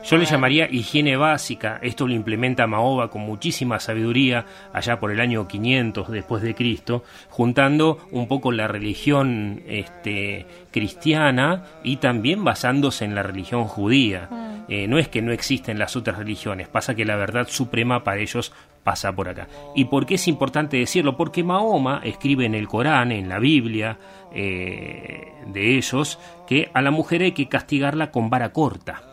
Yo 0.05 0.17
le 0.17 0.25
llamaría 0.25 0.69
higiene 0.69 1.17
básica. 1.17 1.79
Esto 1.81 2.09
lo 2.09 2.13
implementa 2.13 2.67
Mahoma 2.67 3.09
con 3.09 3.23
muchísima 3.23 3.79
sabiduría 3.79 4.45
allá 4.73 4.99
por 4.99 5.13
el 5.13 5.21
año 5.21 5.47
500 5.47 6.11
después 6.11 6.43
de 6.43 6.57
Cristo, 6.57 7.05
juntando 7.31 7.99
un 8.11 8.27
poco 8.27 8.51
la 8.51 8.67
religión 8.67 9.63
este, 9.69 10.47
cristiana 10.73 11.65
y 11.85 11.97
también 11.97 12.43
basándose 12.43 13.05
en 13.05 13.15
la 13.15 13.23
religión 13.23 13.65
judía. 13.65 14.29
Eh, 14.69 14.89
no 14.89 14.99
es 14.99 15.07
que 15.07 15.23
no 15.23 15.33
existen 15.33 15.79
las 15.79 15.95
otras 15.97 16.19
religiones, 16.19 16.69
pasa 16.69 16.95
que 16.95 17.05
la 17.05 17.17
verdad 17.17 17.47
suprema 17.49 18.03
para 18.03 18.21
ellos 18.21 18.53
pasa 18.83 19.13
por 19.13 19.29
acá. 19.29 19.47
¿Y 19.77 19.85
por 19.85 20.07
qué 20.07 20.15
es 20.15 20.27
importante 20.27 20.77
decirlo? 20.77 21.17
Porque 21.17 21.45
Mahoma 21.45 22.01
escribe 22.05 22.45
en 22.45 22.55
el 22.55 22.67
Corán, 22.67 23.13
en 23.13 23.29
la 23.29 23.39
Biblia 23.39 23.99
eh, 24.35 25.33
de 25.47 25.77
ellos, 25.77 26.19
que 26.47 26.71
a 26.75 26.83
la 26.83 26.91
mujer 26.91 27.23
hay 27.23 27.33
que 27.33 27.49
castigarla 27.49 28.11
con 28.11 28.31
vara 28.31 28.53
corta. 28.53 29.12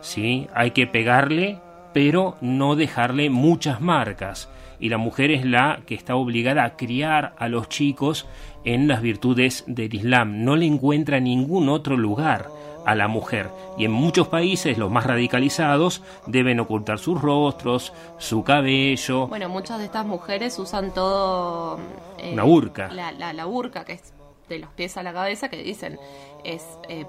¿Sí? 0.00 0.48
Hay 0.54 0.70
que 0.72 0.86
pegarle, 0.86 1.58
pero 1.92 2.36
no 2.40 2.76
dejarle 2.76 3.30
muchas 3.30 3.80
marcas. 3.80 4.48
Y 4.78 4.88
la 4.88 4.96
mujer 4.98 5.30
es 5.30 5.44
la 5.44 5.80
que 5.86 5.94
está 5.94 6.16
obligada 6.16 6.64
a 6.64 6.76
criar 6.76 7.34
a 7.38 7.48
los 7.48 7.68
chicos 7.68 8.26
en 8.64 8.88
las 8.88 9.02
virtudes 9.02 9.64
del 9.66 9.94
Islam. 9.94 10.42
No 10.44 10.56
le 10.56 10.66
encuentra 10.66 11.20
ningún 11.20 11.68
otro 11.68 11.98
lugar 11.98 12.48
a 12.86 12.94
la 12.94 13.08
mujer. 13.08 13.50
Y 13.76 13.84
en 13.84 13.92
muchos 13.92 14.28
países, 14.28 14.78
los 14.78 14.90
más 14.90 15.04
radicalizados, 15.04 16.02
deben 16.26 16.60
ocultar 16.60 16.98
sus 16.98 17.20
rostros, 17.20 17.92
su 18.16 18.42
cabello. 18.42 19.26
Bueno, 19.26 19.50
muchas 19.50 19.78
de 19.78 19.84
estas 19.84 20.06
mujeres 20.06 20.58
usan 20.58 20.94
todo... 20.94 21.78
eh, 22.18 22.30
Una 22.32 22.44
burka. 22.44 22.88
La, 22.90 23.12
la, 23.12 23.34
la 23.34 23.44
burka, 23.44 23.84
que 23.84 23.92
es 23.92 24.14
de 24.48 24.60
los 24.60 24.70
pies 24.70 24.96
a 24.96 25.02
la 25.02 25.12
cabeza, 25.12 25.50
que 25.50 25.62
dicen 25.62 25.98
es 26.42 26.64
eh, 26.88 27.04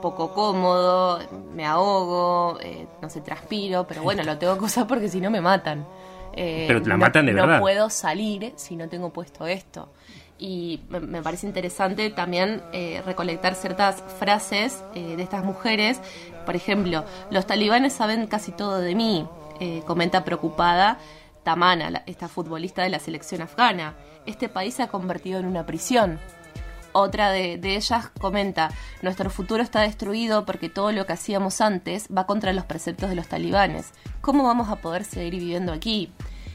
poco 0.00 0.32
cómodo, 0.32 1.20
me 1.52 1.64
ahogo, 1.66 2.58
eh, 2.60 2.86
no 3.00 3.08
sé, 3.10 3.20
transpiro, 3.20 3.86
pero 3.86 4.02
bueno, 4.02 4.22
lo 4.22 4.38
tengo 4.38 4.56
que 4.58 4.64
usar 4.64 4.86
porque 4.86 5.08
si 5.08 5.20
no 5.20 5.30
me 5.30 5.40
matan. 5.40 5.86
Eh, 6.34 6.64
Pero 6.68 6.82
te 6.82 6.88
la 6.88 6.96
no- 6.96 7.00
matan 7.04 7.26
de 7.26 7.32
no 7.32 7.42
verdad. 7.46 7.60
puedo 7.60 7.88
salir 7.90 8.52
si 8.56 8.76
no 8.76 8.88
tengo 8.88 9.10
puesto 9.10 9.46
esto. 9.46 9.88
Y 10.38 10.82
me, 10.90 11.00
me 11.00 11.22
parece 11.22 11.46
interesante 11.46 12.10
también 12.10 12.62
eh, 12.74 13.02
recolectar 13.06 13.54
ciertas 13.54 14.02
frases 14.18 14.84
eh, 14.94 15.16
de 15.16 15.22
estas 15.22 15.44
mujeres. 15.44 15.98
Por 16.44 16.54
ejemplo, 16.56 17.04
los 17.30 17.46
talibanes 17.46 17.94
saben 17.94 18.26
casi 18.26 18.52
todo 18.52 18.78
de 18.80 18.94
mí, 18.94 19.26
comenta 19.86 20.22
preocupada 20.24 20.98
Tamana, 21.42 21.88
la- 21.90 22.02
esta 22.06 22.28
futbolista 22.28 22.82
de 22.82 22.90
la 22.90 22.98
selección 22.98 23.40
afgana. 23.40 23.94
Este 24.26 24.48
país 24.50 24.74
se 24.74 24.82
ha 24.82 24.88
convertido 24.88 25.38
en 25.40 25.46
una 25.46 25.64
prisión. 25.64 26.18
Otra 26.96 27.30
de, 27.30 27.58
de 27.58 27.76
ellas 27.76 28.10
comenta, 28.18 28.70
nuestro 29.02 29.28
futuro 29.30 29.62
está 29.62 29.82
destruido 29.82 30.44
porque 30.46 30.68
todo 30.70 30.92
lo 30.92 31.04
que 31.04 31.12
hacíamos 31.12 31.60
antes 31.60 32.08
va 32.16 32.26
contra 32.26 32.52
los 32.52 32.64
preceptos 32.64 33.10
de 33.10 33.16
los 33.16 33.28
talibanes. 33.28 33.92
¿Cómo 34.22 34.44
vamos 34.44 34.68
a 34.70 34.76
poder 34.76 35.04
seguir 35.04 35.34
viviendo 35.34 35.72
aquí? 35.72 36.10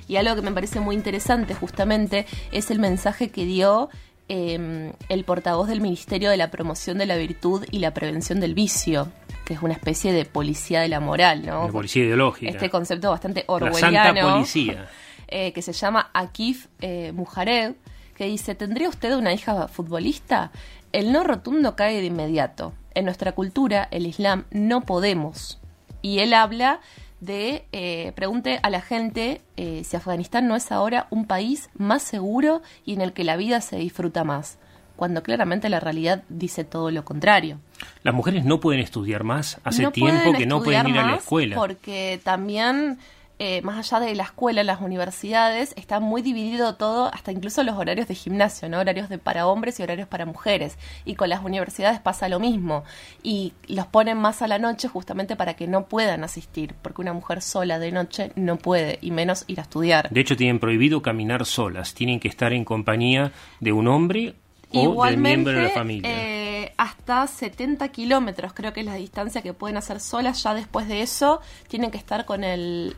Y 0.07 0.15
algo 0.17 0.35
que 0.35 0.41
me 0.41 0.51
parece 0.51 0.79
muy 0.79 0.95
interesante 0.95 1.53
justamente 1.53 2.25
es 2.51 2.71
el 2.71 2.79
mensaje 2.79 3.29
que 3.29 3.45
dio 3.45 3.89
eh, 4.29 4.93
el 5.09 5.23
portavoz 5.25 5.67
del 5.67 5.79
Ministerio 5.81 6.29
de 6.29 6.37
la 6.37 6.49
Promoción 6.49 6.97
de 6.97 7.05
la 7.05 7.17
Virtud 7.17 7.65
y 7.69 7.79
la 7.79 7.93
Prevención 7.93 8.39
del 8.39 8.53
Vicio, 8.53 9.09
que 9.45 9.53
es 9.53 9.61
una 9.61 9.73
especie 9.73 10.11
de 10.11 10.25
policía 10.25 10.81
de 10.81 10.87
la 10.89 10.99
moral, 10.99 11.45
¿no? 11.45 11.65
La 11.67 11.71
policía 11.71 12.03
ideológica. 12.05 12.49
Este 12.51 12.69
concepto 12.69 13.09
bastante 13.11 13.45
la 13.47 13.53
orwelliano 13.53 14.03
santa 14.03 14.21
policía. 14.33 14.89
eh, 15.27 15.53
que 15.53 15.61
se 15.61 15.73
llama 15.73 16.09
Akif 16.13 16.67
eh, 16.81 17.11
Mujarev, 17.13 17.75
que 18.21 18.27
dice, 18.27 18.53
¿tendría 18.53 18.87
usted 18.87 19.15
una 19.15 19.33
hija 19.33 19.67
futbolista? 19.67 20.51
El 20.91 21.11
no 21.11 21.23
rotundo 21.23 21.75
cae 21.75 22.01
de 22.01 22.05
inmediato. 22.05 22.71
En 22.93 23.05
nuestra 23.05 23.31
cultura, 23.31 23.87
el 23.89 24.05
Islam, 24.05 24.43
no 24.51 24.81
podemos. 24.81 25.59
Y 26.03 26.19
él 26.19 26.35
habla 26.35 26.81
de, 27.19 27.65
eh, 27.71 28.11
pregunte 28.13 28.59
a 28.61 28.69
la 28.69 28.79
gente 28.79 29.41
eh, 29.57 29.81
si 29.83 29.97
Afganistán 29.97 30.47
no 30.47 30.55
es 30.55 30.71
ahora 30.71 31.07
un 31.09 31.25
país 31.25 31.71
más 31.73 32.03
seguro 32.03 32.61
y 32.85 32.93
en 32.93 33.01
el 33.01 33.11
que 33.11 33.23
la 33.23 33.37
vida 33.37 33.59
se 33.59 33.77
disfruta 33.77 34.23
más, 34.23 34.59
cuando 34.97 35.23
claramente 35.23 35.67
la 35.69 35.79
realidad 35.79 36.23
dice 36.29 36.63
todo 36.63 36.91
lo 36.91 37.03
contrario. 37.03 37.57
Las 38.03 38.13
mujeres 38.13 38.45
no 38.45 38.59
pueden 38.59 38.81
estudiar 38.81 39.23
más. 39.23 39.59
Hace 39.63 39.81
No 39.81 39.91
tiempo 39.91 40.33
que 40.33 40.45
no 40.45 40.61
pueden 40.61 40.87
ir 40.89 40.99
a 40.99 41.07
la 41.07 41.15
escuela. 41.15 41.55
Porque 41.55 42.21
también, 42.23 42.99
eh, 43.43 43.63
más 43.63 43.79
allá 43.79 44.05
de 44.05 44.13
la 44.13 44.21
escuela, 44.21 44.63
las 44.63 44.81
universidades, 44.81 45.73
está 45.75 45.99
muy 45.99 46.21
dividido 46.21 46.75
todo, 46.75 47.11
hasta 47.11 47.31
incluso 47.31 47.63
los 47.63 47.75
horarios 47.75 48.07
de 48.07 48.13
gimnasio, 48.13 48.69
¿no? 48.69 48.77
Horarios 48.79 49.09
de 49.09 49.17
para 49.17 49.47
hombres 49.47 49.79
y 49.79 49.81
horarios 49.81 50.07
para 50.07 50.27
mujeres. 50.27 50.77
Y 51.05 51.15
con 51.15 51.27
las 51.27 51.43
universidades 51.43 51.99
pasa 51.99 52.29
lo 52.29 52.39
mismo. 52.39 52.83
Y 53.23 53.53
los 53.67 53.87
ponen 53.87 54.19
más 54.19 54.43
a 54.43 54.47
la 54.47 54.59
noche 54.59 54.87
justamente 54.87 55.35
para 55.35 55.55
que 55.55 55.65
no 55.65 55.87
puedan 55.87 56.23
asistir, 56.23 56.75
porque 56.83 57.01
una 57.01 57.13
mujer 57.13 57.41
sola 57.41 57.79
de 57.79 57.91
noche 57.91 58.31
no 58.35 58.57
puede, 58.57 58.99
y 59.01 59.09
menos 59.09 59.43
ir 59.47 59.59
a 59.59 59.63
estudiar. 59.63 60.11
De 60.11 60.21
hecho, 60.21 60.37
tienen 60.37 60.59
prohibido 60.59 61.01
caminar 61.01 61.47
solas. 61.47 61.95
Tienen 61.95 62.19
que 62.19 62.27
estar 62.27 62.53
en 62.53 62.63
compañía 62.63 63.31
de 63.59 63.71
un 63.71 63.87
hombre 63.87 64.35
o 64.73 64.79
del 64.79 64.91
Igualmente, 64.91 65.29
miembro 65.29 65.53
de 65.53 65.61
la 65.63 65.69
familia. 65.69 66.09
eh, 66.09 66.73
hasta 66.77 67.27
70 67.27 67.87
kilómetros, 67.89 68.53
creo 68.53 68.73
que 68.73 68.79
es 68.79 68.85
la 68.85 68.95
distancia 68.95 69.41
que 69.41 69.53
pueden 69.53 69.77
hacer 69.77 69.99
solas. 69.99 70.41
Ya 70.43 70.53
después 70.53 70.87
de 70.87 71.01
eso, 71.01 71.41
tienen 71.67 71.91
que 71.91 71.97
estar 71.97 72.25
con 72.25 72.43
el 72.43 72.95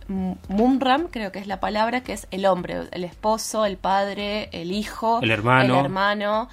Mumram, 0.47 1.07
creo 1.07 1.31
que 1.31 1.39
es 1.39 1.47
la 1.47 1.59
palabra, 1.59 2.01
que 2.01 2.13
es 2.13 2.27
el 2.31 2.45
hombre, 2.45 2.87
el 2.91 3.03
esposo, 3.03 3.65
el 3.65 3.77
padre, 3.77 4.49
el 4.51 4.71
hijo, 4.71 5.19
el 5.21 5.31
hermano. 5.31 5.79
El 5.79 5.85
hermano 5.85 6.49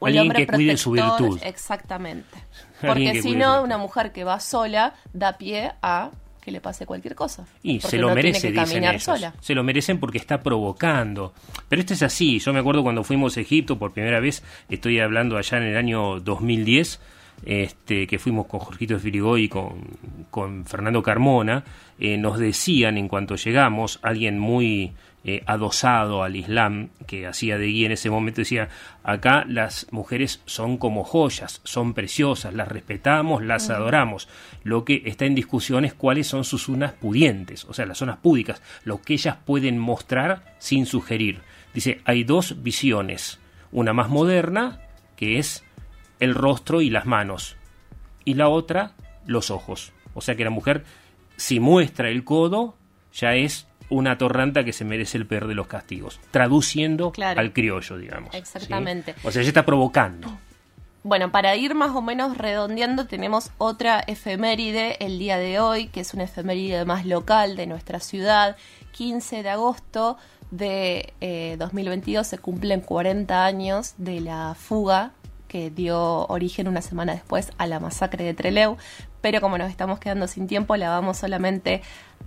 Alguien 0.00 0.32
que 0.32 0.46
cuide 0.46 0.76
su 0.76 0.90
virtud. 0.92 1.38
Exactamente. 1.42 2.38
Porque 2.80 3.22
si 3.22 3.34
no, 3.34 3.62
una 3.62 3.78
mujer 3.78 4.12
que 4.12 4.24
va 4.24 4.40
sola 4.40 4.94
da 5.12 5.38
pie 5.38 5.72
a 5.82 6.10
que 6.46 6.52
le 6.52 6.60
pase 6.60 6.86
cualquier 6.86 7.16
cosa. 7.16 7.44
Y 7.64 7.80
se 7.80 7.98
lo 7.98 8.14
merece, 8.14 8.52
dicen 8.52 8.84
ellos. 8.84 9.02
Sola. 9.02 9.34
Se 9.40 9.52
lo 9.52 9.64
merecen 9.64 9.98
porque 9.98 10.18
está 10.18 10.44
provocando. 10.44 11.34
Pero 11.68 11.80
esto 11.80 11.94
es 11.94 12.04
así. 12.04 12.38
Yo 12.38 12.52
me 12.52 12.60
acuerdo 12.60 12.84
cuando 12.84 13.02
fuimos 13.02 13.36
a 13.36 13.40
Egipto 13.40 13.80
por 13.80 13.92
primera 13.92 14.20
vez, 14.20 14.44
estoy 14.68 15.00
hablando 15.00 15.36
allá 15.36 15.58
en 15.58 15.64
el 15.64 15.76
año 15.76 16.20
2010, 16.20 17.00
este, 17.46 18.06
que 18.06 18.20
fuimos 18.20 18.46
con 18.46 18.60
Jorgito 18.60 18.96
Firigoy 18.96 19.42
y 19.42 19.48
con, 19.48 19.88
con 20.30 20.64
Fernando 20.66 21.02
Carmona, 21.02 21.64
eh, 21.98 22.16
nos 22.16 22.38
decían 22.38 22.96
en 22.96 23.08
cuanto 23.08 23.34
llegamos, 23.34 23.98
alguien 24.02 24.38
muy 24.38 24.92
eh, 25.28 25.42
adosado 25.44 26.22
al 26.22 26.36
Islam, 26.36 26.90
que 27.08 27.26
hacía 27.26 27.58
de 27.58 27.66
guía 27.66 27.86
en 27.86 27.92
ese 27.92 28.10
momento, 28.10 28.42
decía, 28.42 28.68
acá 29.02 29.44
las 29.48 29.88
mujeres 29.90 30.40
son 30.46 30.78
como 30.78 31.02
joyas, 31.02 31.60
son 31.64 31.94
preciosas, 31.94 32.54
las 32.54 32.68
respetamos, 32.68 33.42
las 33.42 33.68
adoramos. 33.68 34.28
Lo 34.62 34.84
que 34.84 35.02
está 35.04 35.24
en 35.24 35.34
discusión 35.34 35.84
es 35.84 35.94
cuáles 35.94 36.28
son 36.28 36.44
sus 36.44 36.62
zonas 36.62 36.92
pudientes, 36.92 37.64
o 37.64 37.74
sea, 37.74 37.86
las 37.86 37.98
zonas 37.98 38.18
púdicas, 38.18 38.62
lo 38.84 39.02
que 39.02 39.14
ellas 39.14 39.36
pueden 39.44 39.80
mostrar 39.80 40.54
sin 40.60 40.86
sugerir. 40.86 41.40
Dice, 41.74 42.00
hay 42.04 42.22
dos 42.22 42.62
visiones, 42.62 43.40
una 43.72 43.92
más 43.92 44.08
moderna, 44.08 44.80
que 45.16 45.40
es 45.40 45.64
el 46.20 46.36
rostro 46.36 46.82
y 46.82 46.88
las 46.88 47.04
manos, 47.04 47.56
y 48.24 48.34
la 48.34 48.48
otra, 48.48 48.92
los 49.26 49.50
ojos. 49.50 49.92
O 50.14 50.20
sea 50.20 50.36
que 50.36 50.44
la 50.44 50.50
mujer, 50.50 50.84
si 51.36 51.58
muestra 51.58 52.10
el 52.10 52.22
codo, 52.22 52.76
ya 53.12 53.34
es 53.34 53.66
una 53.88 54.18
torranta 54.18 54.64
que 54.64 54.72
se 54.72 54.84
merece 54.84 55.18
el 55.18 55.26
peor 55.26 55.46
de 55.46 55.54
los 55.54 55.66
castigos, 55.66 56.20
traduciendo 56.30 57.12
al 57.18 57.52
criollo, 57.52 57.98
digamos. 57.98 58.34
Exactamente. 58.34 59.14
O 59.22 59.30
sea, 59.30 59.42
ella 59.42 59.48
está 59.48 59.64
provocando. 59.64 60.38
Bueno, 61.02 61.30
para 61.30 61.54
ir 61.54 61.76
más 61.76 61.94
o 61.94 62.02
menos 62.02 62.36
redondeando, 62.36 63.06
tenemos 63.06 63.52
otra 63.58 64.00
efeméride 64.00 64.96
el 65.04 65.20
día 65.20 65.38
de 65.38 65.60
hoy, 65.60 65.86
que 65.86 66.00
es 66.00 66.14
una 66.14 66.24
efeméride 66.24 66.84
más 66.84 67.06
local 67.06 67.54
de 67.54 67.68
nuestra 67.68 68.00
ciudad. 68.00 68.56
15 68.90 69.44
de 69.44 69.50
agosto 69.50 70.16
de 70.50 71.12
2022 71.58 72.26
eh, 72.26 72.30
se 72.30 72.38
cumplen 72.38 72.80
40 72.80 73.44
años 73.44 73.94
de 73.98 74.20
la 74.20 74.56
fuga 74.58 75.12
que 75.48 75.70
dio 75.70 76.26
origen 76.26 76.66
una 76.66 76.82
semana 76.82 77.12
después 77.12 77.52
a 77.56 77.66
la 77.66 77.78
masacre 77.78 78.24
de 78.24 78.34
Treleu, 78.34 78.76
pero 79.20 79.40
como 79.40 79.58
nos 79.58 79.70
estamos 79.70 79.98
quedando 80.00 80.26
sin 80.26 80.46
tiempo, 80.46 80.76
la 80.76 80.88
vamos 80.88 81.18
solamente 81.18 81.82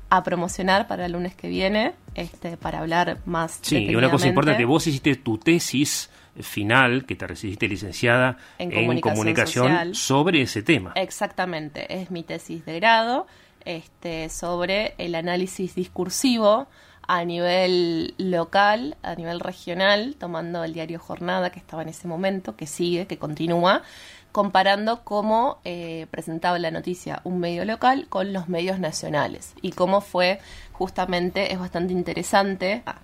a 0.09 0.23
promocionar 0.23 0.87
para 0.87 1.05
el 1.05 1.11
lunes 1.11 1.35
que 1.35 1.47
viene, 1.47 1.93
este, 2.15 2.57
para 2.57 2.79
hablar 2.79 3.19
más. 3.25 3.59
Sí, 3.61 3.85
y 3.85 3.95
una 3.95 4.09
cosa 4.09 4.27
importante, 4.27 4.65
vos 4.65 4.85
hiciste 4.87 5.15
tu 5.15 5.37
tesis 5.37 6.09
final, 6.41 7.05
que 7.05 7.15
te 7.15 7.27
recibiste 7.27 7.67
licenciada 7.67 8.37
en, 8.57 9.01
comunicación, 9.01 9.93
sobre 9.93 10.41
ese 10.41 10.63
tema. 10.63 10.93
Exactamente, 10.95 12.01
es 12.01 12.11
mi 12.11 12.23
tesis 12.23 12.65
de 12.65 12.79
grado 12.79 13.27
este, 13.65 14.29
sobre 14.29 14.95
el 14.97 15.15
análisis 15.15 15.75
discursivo 15.75 16.67
a 17.09 17.25
nivel 17.25 18.13
local, 18.19 18.95
a 19.01 19.15
nivel 19.15 19.39
regional, 19.39 20.15
tomando 20.19 20.63
el 20.63 20.73
diario 20.73 20.99
Jornada 20.99 21.49
que 21.49 21.57
estaba 21.57 21.81
en 21.81 21.89
ese 21.89 22.07
momento, 22.07 22.55
que 22.55 22.67
sigue, 22.67 23.07
que 23.07 23.17
continúa, 23.17 23.81
comparando 24.31 25.03
cómo 25.03 25.57
eh, 25.65 26.05
presentaba 26.11 26.59
la 26.59 26.69
noticia 26.69 27.21
un 27.23 27.39
medio 27.39 27.65
local 27.65 28.05
con 28.09 28.31
los 28.31 28.47
medios 28.47 28.77
nacionales. 28.77 29.55
Y 29.63 29.71
cómo 29.71 30.01
fue 30.01 30.39
justamente, 30.71 31.51
es 31.51 31.57
bastante 31.57 31.93
interesante, 31.93 32.83
ah, 32.85 32.99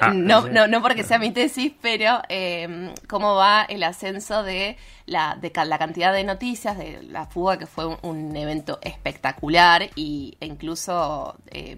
ah, 0.00 0.12
no, 0.12 0.48
no, 0.48 0.66
no, 0.66 0.82
porque 0.82 1.04
sea 1.04 1.20
mi 1.20 1.30
tesis, 1.30 1.72
pero 1.80 2.22
eh, 2.28 2.92
cómo 3.08 3.36
va 3.36 3.62
el 3.62 3.84
ascenso 3.84 4.42
de 4.42 4.76
la, 5.06 5.38
de 5.40 5.52
la 5.66 5.78
cantidad 5.78 6.12
de 6.12 6.24
noticias 6.24 6.76
de 6.76 7.00
la 7.04 7.26
fuga, 7.26 7.58
que 7.58 7.66
fue 7.66 7.86
un, 8.02 8.34
evento 8.34 8.80
espectacular 8.82 9.88
y, 9.94 10.36
e 10.40 10.46
incluso... 10.46 11.36
Eh, 11.52 11.76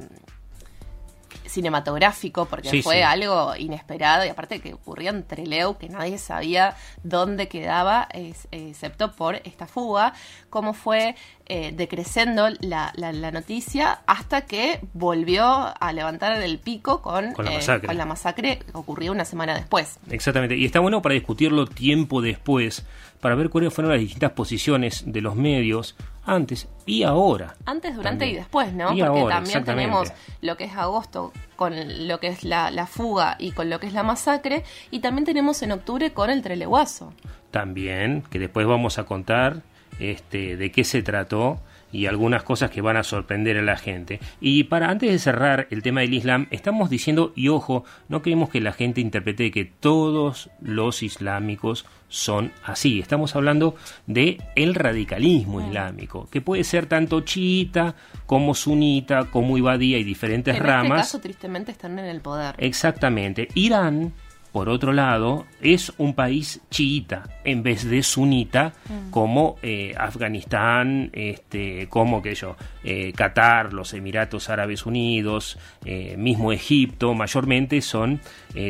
cinematográfico 1.53 2.47
porque 2.47 2.83
fue 2.83 3.05
algo 3.05 3.55
inesperado 3.57 4.25
y 4.25 4.29
aparte 4.29 4.61
que 4.61 4.75
ocurrió 4.75 5.11
en 5.11 5.25
Treleu 5.25 5.77
que 5.77 5.89
nadie 5.89 6.19
sabía 6.19 6.75
dónde 7.03 7.49
quedaba 7.49 8.09
excepto 8.13 9.13
por 9.13 9.37
esta 9.45 9.67
fuga, 9.67 10.15
cómo 10.51 10.73
fue 10.73 11.15
eh, 11.47 11.73
decreciendo 11.75 12.49
la, 12.61 12.93
la, 12.97 13.31
noticia 13.31 14.01
hasta 14.07 14.43
que 14.43 14.81
volvió 14.95 15.45
a 15.45 15.93
levantar 15.93 16.41
el 16.41 16.59
pico 16.59 17.03
con, 17.03 17.33
con, 17.33 17.45
la, 17.45 17.53
masacre. 17.53 17.87
con 17.89 17.97
la 17.99 18.07
masacre 18.07 18.59
que 18.59 18.71
ocurrió 18.73 19.13
una 19.13 19.25
semana 19.25 19.55
después. 19.55 19.99
Exactamente, 20.11 20.57
y 20.57 20.65
está 20.65 20.81
bueno 20.81 21.03
para 21.03 21.15
discutirlo 21.15 21.67
tiempo 21.67 22.23
después, 22.23 22.87
para 23.21 23.35
ver 23.35 23.51
cuáles 23.51 23.75
fueron 23.75 23.93
las 23.93 24.01
distintas 24.01 24.33
posiciones 24.33 25.05
de 25.07 25.21
los 25.21 25.37
medios 25.37 25.97
antes 26.25 26.69
y 26.87 27.03
ahora. 27.03 27.57
Antes, 27.65 27.95
durante 27.95 28.27
y 28.27 28.35
después, 28.35 28.73
¿no? 28.73 28.89
Porque 28.89 29.25
también 29.29 29.65
tenemos 29.65 30.13
lo 30.41 30.57
que 30.57 30.65
es 30.65 30.77
agosto 30.77 31.33
con 31.57 32.09
lo 32.09 32.21
que 32.21 32.29
es 32.29 32.45
la, 32.45 32.71
la, 32.71 32.87
fuga 32.87 33.37
y 33.39 33.53
con 33.53 33.71
lo 33.71 33.79
que 33.79 33.87
es 33.87 33.93
la 33.93 34.03
masacre, 34.03 34.65
y 34.91 35.01
también 35.01 35.25
tenemos 35.25 35.63
en 35.63 35.73
octubre 35.73 36.13
con 36.13 36.31
el 36.31 36.43
treleguazo. 36.43 37.13
También, 37.51 38.23
que 38.31 38.39
después 38.39 38.67
vamos 38.67 38.99
a 38.99 39.05
contar 39.05 39.63
este, 40.01 40.57
de 40.57 40.73
qué 40.73 40.85
se 40.85 41.03
trató 41.03 41.61
y 41.93 42.07
algunas 42.07 42.43
cosas 42.43 42.71
que 42.71 42.81
van 42.81 42.97
a 42.97 43.03
sorprender 43.03 43.59
a 43.59 43.63
la 43.63 43.77
gente. 43.77 44.19
Y 44.41 44.65
para 44.65 44.91
antes 44.91 45.11
de 45.11 45.19
cerrar 45.19 45.69
el 45.71 45.83
tema 45.83 46.01
del 46.01 46.15
Islam, 46.15 46.47
estamos 46.51 46.91
diciendo, 46.91 47.33
y 47.37 47.49
ojo, 47.49 47.85
no 48.09 48.23
queremos 48.23 48.49
que 48.49 48.61
la 48.61 48.73
gente 48.73 49.01
interprete 49.01 49.51
que 49.51 49.65
todos 49.67 50.51
los 50.61 51.03
islámicos 51.03 51.85
son 52.09 52.53
así. 52.65 53.01
Estamos 53.01 53.37
hablando 53.37 53.75
de 54.07 54.39
el 54.55 54.75
radicalismo 54.75 55.61
islámico, 55.61 56.29
que 56.31 56.41
puede 56.41 56.65
ser 56.65 56.87
tanto 56.87 57.21
chiita 57.21 57.95
como 58.27 58.55
sunita, 58.55 59.31
como 59.31 59.57
ibadía 59.57 59.99
y 59.99 60.05
diferentes 60.05 60.57
en 60.57 60.63
ramas. 60.63 60.85
En 60.85 60.93
este 60.93 61.03
caso, 61.03 61.21
tristemente, 61.21 61.73
están 61.73 61.99
en 61.99 62.07
el 62.07 62.21
poder. 62.21 62.55
Exactamente. 62.59 63.49
Irán 63.55 64.13
por 64.53 64.69
otro 64.69 64.93
lado, 64.93 65.47
es 65.63 65.93
un 65.97 66.15
país 66.15 66.61
chiita 66.71 67.25
en 67.43 67.63
vez 67.63 67.89
de 67.89 68.03
sunita, 68.03 68.75
mm. 68.87 69.11
como 69.11 69.57
eh, 69.63 69.95
Afganistán, 69.97 71.09
este, 71.15 71.89
como 71.89 72.23
que 72.23 72.35
yo, 72.35 72.57
eh, 72.85 73.15
Qatar, 73.17 73.73
los 73.73 73.95
Emiratos 73.95 74.51
Árabes 74.51 74.85
Unidos, 74.85 75.59
eh, 75.87 76.17
mismo 76.19 76.53
Egipto, 76.53 77.15
mayormente 77.15 77.81
son 77.81 78.21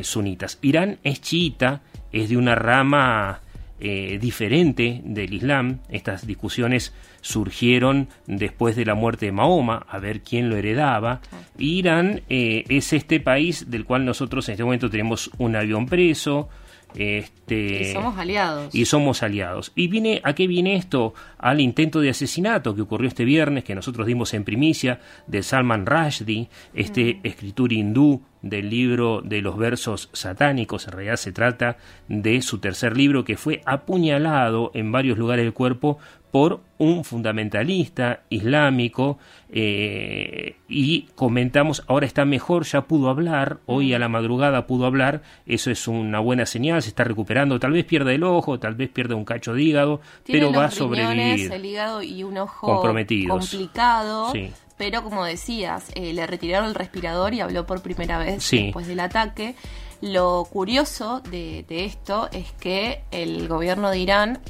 sunitas. 0.02 0.58
Irán 0.62 0.98
es 1.02 1.20
chiita, 1.20 1.80
es 2.12 2.28
de 2.28 2.36
una 2.36 2.54
rama 2.54 3.40
diferente 3.80 5.00
del 5.04 5.34
Islam. 5.34 5.80
Estas 5.88 6.24
discusiones 6.24 6.94
surgieron 7.22 8.08
después 8.26 8.76
de 8.76 8.84
la 8.84 8.94
muerte 8.94 9.26
de 9.26 9.32
Mahoma, 9.32 9.86
a 9.88 9.98
ver 9.98 10.20
quién 10.20 10.50
lo 10.50 10.56
heredaba. 10.56 11.22
Irán 11.56 12.20
eh, 12.28 12.64
es 12.68 12.92
este 12.92 13.20
país 13.20 13.70
del 13.70 13.86
cual 13.86 14.04
nosotros 14.04 14.46
en 14.48 14.52
este 14.52 14.64
momento 14.64 14.90
tenemos 14.90 15.30
un 15.38 15.56
avión 15.56 15.86
preso. 15.86 16.50
Este, 16.94 17.90
y 17.90 17.92
somos 17.92 18.18
aliados. 18.18 18.74
Y 18.74 18.84
somos 18.84 19.22
aliados. 19.22 19.72
¿Y 19.74 19.88
viene, 19.88 20.20
a 20.24 20.34
qué 20.34 20.46
viene 20.46 20.76
esto? 20.76 21.14
Al 21.38 21.60
intento 21.60 22.00
de 22.00 22.10
asesinato 22.10 22.74
que 22.74 22.82
ocurrió 22.82 23.08
este 23.08 23.24
viernes, 23.24 23.64
que 23.64 23.74
nosotros 23.74 24.06
dimos 24.06 24.34
en 24.34 24.44
primicia, 24.44 25.00
de 25.26 25.42
Salman 25.42 25.86
Rushdie, 25.86 26.50
este 26.74 27.14
mm. 27.14 27.26
escritor 27.26 27.72
hindú 27.72 28.20
del 28.42 28.68
libro 28.68 29.22
de 29.22 29.40
los 29.40 29.56
versos 29.56 30.10
satánicos. 30.12 30.86
En 30.86 30.92
realidad 30.92 31.16
se 31.16 31.32
trata 31.32 31.76
de 32.08 32.42
su 32.42 32.58
tercer 32.58 32.96
libro 32.96 33.24
que 33.24 33.36
fue 33.36 33.62
apuñalado 33.64 34.70
en 34.74 34.92
varios 34.92 35.16
lugares 35.16 35.44
del 35.44 35.54
cuerpo 35.54 35.98
por 36.32 36.60
un 36.78 37.04
fundamentalista 37.04 38.22
islámico 38.30 39.18
eh, 39.50 40.56
y 40.66 41.02
comentamos, 41.14 41.84
ahora 41.86 42.06
está 42.06 42.24
mejor, 42.24 42.64
ya 42.64 42.80
pudo 42.86 43.10
hablar, 43.10 43.58
hoy 43.66 43.92
a 43.92 43.98
la 43.98 44.08
madrugada 44.08 44.66
pudo 44.66 44.86
hablar, 44.86 45.20
eso 45.44 45.70
es 45.70 45.86
una 45.86 46.20
buena 46.20 46.46
señal, 46.46 46.82
se 46.82 46.88
está 46.88 47.04
recuperando, 47.04 47.60
tal 47.60 47.72
vez 47.72 47.84
pierda 47.84 48.14
el 48.14 48.24
ojo, 48.24 48.58
tal 48.58 48.74
vez 48.74 48.88
pierda 48.88 49.14
un 49.14 49.26
cacho 49.26 49.52
de 49.52 49.62
hígado, 49.62 50.00
pero 50.26 50.50
va 50.50 50.64
a 50.64 50.70
sobrevivir. 50.70 51.52
El 51.52 51.66
hígado 51.66 52.02
y 52.02 52.24
un 52.24 52.38
ojo 52.38 52.80
complicado. 53.28 54.32
Pero 54.76 55.02
como 55.02 55.24
decías, 55.24 55.90
eh, 55.94 56.12
le 56.12 56.26
retiraron 56.26 56.68
el 56.68 56.74
respirador 56.74 57.34
y 57.34 57.40
habló 57.40 57.66
por 57.66 57.82
primera 57.82 58.18
vez 58.18 58.50
después 58.50 58.86
del 58.86 59.00
ataque. 59.00 59.54
Lo 60.00 60.44
curioso 60.50 61.20
de, 61.20 61.64
esto 61.68 62.28
es 62.32 62.50
que 62.52 63.04
el 63.12 63.46
gobierno 63.46 63.90
de 63.90 63.98
Irán 63.98 64.40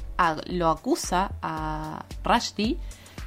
lo 0.46 0.70
acusa 0.70 1.32
a 1.42 2.06
Rushdie 2.24 2.78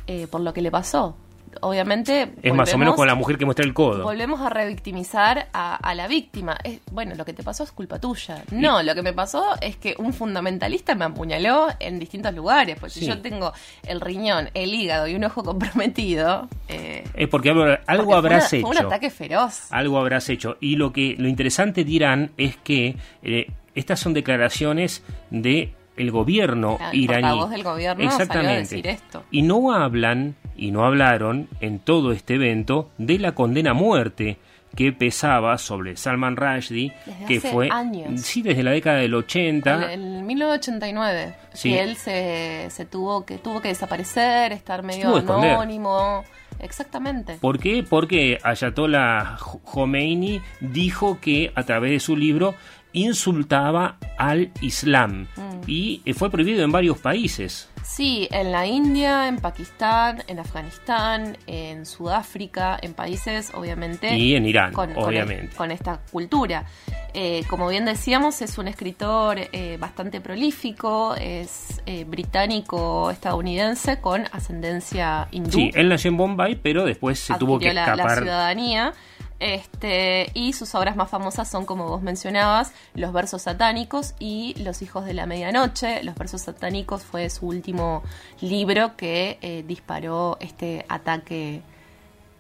eh, 0.08 0.26
por 0.28 0.42
lo 0.42 0.54
que 0.54 0.62
le 0.62 0.72
pasó. 0.72 1.16
Obviamente... 1.62 2.34
Es 2.42 2.54
más 2.54 2.74
o 2.74 2.78
menos 2.78 2.96
con 2.96 3.08
la 3.08 3.16
mujer 3.16 3.38
que 3.38 3.46
muestra 3.46 3.66
el 3.66 3.74
codo. 3.74 4.04
Volvemos 4.04 4.42
a 4.42 4.50
revictimizar 4.50 5.48
a, 5.54 5.76
a 5.76 5.96
la 5.96 6.08
víctima. 6.08 6.58
Es, 6.64 6.80
bueno, 6.92 7.16
lo 7.16 7.26
que 7.26 7.34
te 7.34 7.44
pasó 7.44 7.64
es 7.64 7.72
culpa 7.72 8.00
tuya. 8.00 8.44
No, 8.52 8.82
lo 8.84 8.94
que 8.96 9.02
me 9.02 9.14
pasó 9.14 9.44
es 9.62 9.76
que 9.78 9.96
un 9.98 10.14
fundamentalista 10.14 10.96
me 10.96 11.06
apuñaló 11.06 11.68
en 11.80 12.00
distintos 12.00 12.34
lugares. 12.34 12.78
Sí. 12.88 13.02
si 13.02 13.06
yo 13.08 13.22
tengo 13.22 13.52
el 13.88 14.02
riñón, 14.02 14.50
el 14.54 14.74
hígado 14.74 15.08
y 15.08 15.16
un 15.16 15.24
ojo 15.24 15.44
comprometido... 15.86 16.48
eh, 16.68 17.04
Es 17.14 17.28
porque 17.30 17.50
algo, 17.52 17.66
porque 17.88 18.04
fue 18.06 18.16
habrás 18.16 18.52
una- 18.54 18.58
hecho. 18.60 18.68
Fue 18.68 18.78
un 18.80 18.86
ataque 18.86 19.10
feroz. 19.10 19.72
Algo 19.72 19.98
habrás 20.00 20.30
hecho. 20.30 20.58
Y 20.60 20.76
lo 20.76 20.92
que 20.94 21.16
lo 21.18 21.28
interesante 21.28 21.84
de 21.84 21.92
Irán 21.92 22.32
es 22.38 22.58
que 22.58 22.96
eh, 23.24 23.48
estas 23.76 24.00
son 24.00 24.14
declaraciones 24.14 25.04
de 25.30 25.74
el 25.98 26.12
gobierno 26.12 26.78
El 26.92 27.00
iraní. 27.00 27.50
del 27.50 27.64
gobierno 27.64 28.12
salió 28.12 28.50
a 28.50 28.54
decir 28.54 28.86
esto. 28.88 29.24
Y 29.32 29.42
no 29.44 29.72
hablan 29.74 30.36
y 30.58 30.72
no 30.72 30.86
hablaron 30.86 31.48
en 31.60 31.80
todo 31.80 32.12
este 32.12 32.36
evento 32.36 32.90
de 32.98 33.20
la 33.20 33.34
condena 33.34 33.72
a 33.72 33.74
muerte 33.74 34.38
que 34.76 34.92
pesaba 34.92 35.58
sobre 35.58 35.96
Salman 35.96 36.36
Rushdie, 36.36 36.92
Desde 37.06 37.26
que 37.28 37.38
hace 37.38 37.50
fue 37.52 37.70
años. 37.72 38.22
sí 38.22 38.42
desde 38.42 38.62
la 38.62 38.72
década 38.72 38.98
del 38.98 39.14
80. 39.16 39.94
En, 39.94 40.02
en 40.18 40.26
1989, 40.26 41.34
Sí. 41.54 41.70
que 41.72 41.82
él 41.82 41.96
se, 41.96 42.68
se 42.70 42.86
tuvo 42.86 43.26
que 43.26 43.38
tuvo 43.38 43.62
que 43.62 43.70
desaparecer, 43.70 44.52
estar 44.52 44.84
medio 44.84 45.16
anónimo. 45.16 46.24
Exactamente. 46.60 47.38
¿Por 47.40 47.60
qué? 47.60 47.84
Porque 47.88 48.38
Ayatollah 48.44 49.38
Khomeini 49.64 50.42
dijo 50.62 51.20
que 51.22 51.52
a 51.56 51.64
través 51.64 51.92
de 51.92 52.00
su 52.00 52.16
libro 52.18 52.54
insultaba 52.92 53.98
al 54.18 54.52
Islam 54.62 55.28
Mm. 55.38 55.62
y 55.68 56.02
fue 56.16 56.30
prohibido 56.30 56.64
en 56.64 56.72
varios 56.72 56.98
países. 56.98 57.70
Sí, 57.88 58.28
en 58.32 58.52
la 58.52 58.66
India, 58.66 59.28
en 59.28 59.38
Pakistán, 59.38 60.24
en 60.28 60.40
Afganistán, 60.40 61.38
en 61.46 61.86
Sudáfrica, 61.86 62.80
en 62.82 62.94
países, 62.96 63.52
obviamente. 63.54 64.16
Y 64.18 64.36
en 64.36 64.46
Irán, 64.48 64.74
con, 64.74 64.92
con 64.94 65.04
obviamente. 65.06 65.46
el- 65.46 65.50
con 65.56 65.70
esta 65.72 66.00
cultura. 66.12 66.66
Eh, 67.14 67.44
como 67.48 67.68
bien 67.70 67.86
decíamos, 67.86 68.42
es 68.42 68.58
un 68.58 68.68
escritor 68.68 69.38
eh, 69.40 69.78
bastante 69.80 70.20
prolífico, 70.20 71.16
es 71.16 71.82
eh, 71.86 72.04
británico-estadounidense 72.06 74.00
con 74.02 74.24
ascendencia 74.32 75.28
hindú. 75.32 75.52
Sí, 75.52 75.72
él 75.76 75.88
nació 75.90 76.10
en 76.10 76.18
Bombay, 76.18 76.56
pero 76.56 76.86
después 76.86 77.20
se 77.20 77.36
tuvo 77.36 77.60
que 77.60 77.68
adquirió 77.68 77.74
la- 77.86 77.86
la, 77.88 77.94
escapar. 78.04 78.18
ciudadanía. 78.24 78.94
Este, 79.40 80.32
y 80.34 80.54
sus 80.54 80.74
obras 80.76 80.96
más 80.96 81.10
famosas 81.10 81.50
son, 81.50 81.66
como 81.66 81.88
vos 81.88 82.02
mencionabas, 82.02 82.72
Los 82.94 83.12
versos 83.12 83.42
satánicos 83.44 84.16
y 84.20 84.56
Los 84.64 84.82
hijos 84.82 85.06
de 85.06 85.14
la 85.14 85.26
medianoche. 85.26 86.04
Los 86.04 86.16
versos 86.16 86.42
satánicos 86.42 87.04
fue 87.04 87.30
su 87.30 87.48
último 87.48 88.04
libro 88.42 88.96
que 88.96 89.38
eh, 89.42 89.64
disparó 89.68 90.38
este 90.40 90.86
ataque 90.88 91.62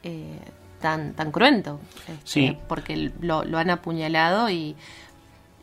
eh, 0.03 0.39
tan, 0.79 1.13
tan 1.13 1.31
cruento. 1.31 1.79
Este, 2.08 2.19
Sí. 2.23 2.58
Porque 2.67 3.12
lo, 3.19 3.43
lo 3.43 3.58
han 3.58 3.69
apuñalado 3.69 4.49
y 4.49 4.75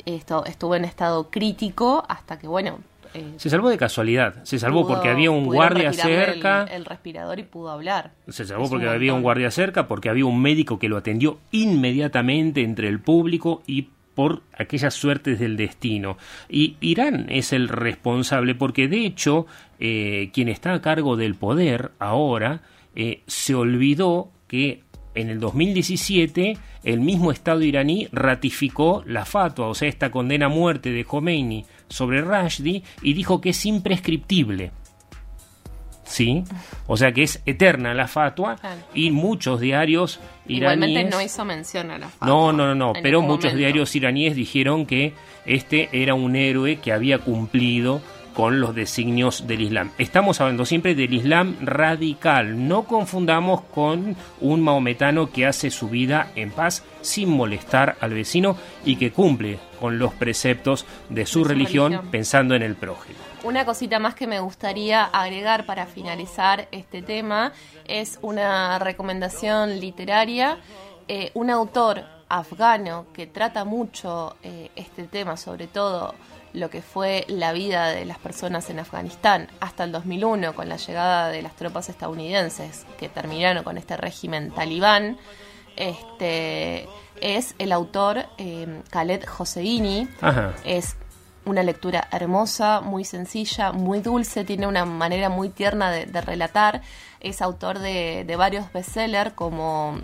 esto 0.04 0.44
estuvo 0.44 0.74
en 0.74 0.84
estado 0.84 1.30
crítico 1.30 2.04
hasta 2.08 2.38
que, 2.38 2.46
bueno. 2.46 2.78
Eh, 3.14 3.34
Se 3.36 3.50
salvó 3.50 3.68
de 3.70 3.78
casualidad, 3.78 4.42
se 4.44 4.58
salvó 4.58 4.82
pudo- 4.82 4.94
porque 4.94 5.08
había 5.08 5.30
un 5.30 5.44
guardia 5.46 5.88
el- 5.88 5.94
cerca. 5.94 6.64
El, 6.64 6.84
respirador 6.84 7.38
y 7.38 7.42
pudo 7.44 7.70
hablar. 7.70 8.12
Se 8.28 8.44
salvó 8.44 8.64
Es 8.64 8.70
porque 8.70 8.86
un 8.86 8.92
había 8.92 9.14
un 9.14 9.22
guardia 9.22 9.50
cerca, 9.50 9.86
porque 9.88 10.08
había 10.08 10.24
un 10.26 10.40
médico 10.40 10.78
que 10.78 10.88
lo 10.88 10.96
atendió 10.96 11.38
inmediatamente 11.50 12.62
entre 12.62 12.88
el 12.88 13.00
público 13.00 13.62
y 13.66 13.88
por 14.14 14.42
aquellas 14.58 14.92
suertes 14.94 15.38
del 15.38 15.56
destino. 15.56 16.16
Y 16.48 16.76
Irán 16.80 17.26
es 17.30 17.52
el 17.52 17.68
responsable 17.68 18.54
porque 18.54 18.86
de 18.86 19.06
hecho 19.06 19.46
eh, 19.80 20.30
quien 20.34 20.48
está 20.48 20.74
a 20.74 20.80
cargo 20.82 21.16
del 21.16 21.34
poder 21.34 21.92
ahora 21.98 22.60
eh, 22.94 23.22
se 23.26 23.54
olvidó 23.54 24.30
que 24.48 24.82
en 25.14 25.28
el 25.30 25.40
2017 25.40 26.56
el 26.84 27.00
mismo 27.00 27.32
Estado 27.32 27.62
iraní 27.62 28.08
ratificó 28.12 29.02
la 29.06 29.24
fatua, 29.24 29.68
o 29.68 29.74
sea, 29.74 29.88
esta 29.88 30.10
condena 30.10 30.46
a 30.46 30.48
muerte 30.50 30.90
de 30.90 31.04
Khomeini 31.04 31.64
sobre 31.92 32.20
Rushdie 32.22 32.82
y 33.02 33.12
dijo 33.14 33.40
que 33.40 33.50
es 33.50 33.66
imprescriptible. 33.66 34.72
¿Sí? 36.04 36.44
O 36.88 36.96
sea 36.98 37.12
que 37.12 37.22
es 37.22 37.40
eterna 37.46 37.94
la 37.94 38.06
fatua 38.06 38.56
Claro. 38.56 38.80
y 38.92 39.10
muchos 39.12 39.60
diarios 39.60 40.20
iraníes... 40.46 40.88
Igualmente 40.90 41.04
no 41.16 41.22
hizo 41.22 41.44
mención 41.44 41.90
a 41.90 41.96
la 41.98 42.08
fatua 42.08 42.26
No, 42.28 42.52
no, 42.52 42.66
no, 42.66 42.74
no, 42.74 42.92
pero 43.02 43.22
muchos 43.22 43.44
momento. 43.44 43.56
diarios 43.58 43.96
iraníes 43.96 44.36
dijeron 44.36 44.84
que 44.84 45.14
este 45.46 45.88
era 45.92 46.12
un 46.14 46.36
héroe 46.36 46.76
que 46.76 46.92
había 46.92 47.18
cumplido 47.18 48.02
con 48.34 48.60
los 48.60 48.74
designios 48.74 49.46
del 49.46 49.60
Islam. 49.62 49.90
Estamos 49.98 50.40
hablando 50.40 50.64
siempre 50.64 50.94
del 50.94 51.12
Islam 51.12 51.56
radical, 51.60 52.68
no 52.68 52.84
confundamos 52.84 53.62
con 53.62 54.16
un 54.40 54.60
maometano 54.60 55.30
que 55.30 55.46
hace 55.46 55.70
su 55.70 55.88
vida 55.88 56.30
en 56.34 56.50
paz 56.50 56.84
sin 57.00 57.28
molestar 57.28 57.96
al 58.00 58.14
vecino 58.14 58.56
y 58.84 58.96
que 58.96 59.12
cumple 59.12 59.58
con 59.80 59.98
los 59.98 60.14
preceptos 60.14 60.86
de 61.08 61.26
su, 61.26 61.40
De 61.40 61.44
su 61.44 61.44
religión, 61.44 61.92
religión. 61.92 62.10
pensando 62.10 62.54
en 62.54 62.62
el 62.62 62.76
prójimo. 62.76 63.18
Una 63.44 63.64
cosita 63.64 63.98
más 63.98 64.14
que 64.14 64.26
me 64.26 64.38
gustaría 64.38 65.04
agregar 65.04 65.66
para 65.66 65.86
finalizar 65.86 66.68
este 66.70 67.02
tema 67.02 67.52
es 67.86 68.18
una 68.22 68.78
recomendación 68.78 69.80
literaria. 69.80 70.58
Eh, 71.08 71.32
un 71.34 71.50
autor 71.50 72.04
afgano 72.28 73.06
que 73.12 73.26
trata 73.26 73.64
mucho 73.64 74.36
eh, 74.42 74.70
este 74.76 75.04
tema, 75.04 75.36
sobre 75.36 75.66
todo 75.66 76.14
lo 76.52 76.70
que 76.70 76.82
fue 76.82 77.24
la 77.28 77.52
vida 77.52 77.88
de 77.88 78.04
las 78.04 78.18
personas 78.18 78.68
en 78.70 78.78
Afganistán 78.78 79.48
hasta 79.60 79.84
el 79.84 79.92
2001 79.92 80.54
con 80.54 80.68
la 80.68 80.76
llegada 80.76 81.28
de 81.28 81.42
las 81.42 81.56
tropas 81.56 81.88
estadounidenses 81.88 82.86
que 82.98 83.08
terminaron 83.08 83.64
con 83.64 83.78
este 83.78 83.96
régimen 83.96 84.50
talibán. 84.50 85.18
Este 85.76 86.88
es 87.20 87.54
el 87.58 87.72
autor 87.72 88.26
eh, 88.38 88.82
Khaled 88.90 89.24
Hosseini. 89.38 90.08
Ajá. 90.20 90.54
Es 90.64 90.96
una 91.44 91.62
lectura 91.62 92.06
hermosa, 92.12 92.80
muy 92.80 93.04
sencilla, 93.04 93.72
muy 93.72 94.00
dulce, 94.00 94.44
tiene 94.44 94.66
una 94.66 94.84
manera 94.84 95.28
muy 95.28 95.48
tierna 95.48 95.90
de, 95.90 96.06
de 96.06 96.20
relatar. 96.20 96.82
Es 97.20 97.40
autor 97.42 97.78
de, 97.78 98.24
de 98.26 98.36
varios 98.36 98.72
bestsellers 98.72 99.32
como 99.32 99.98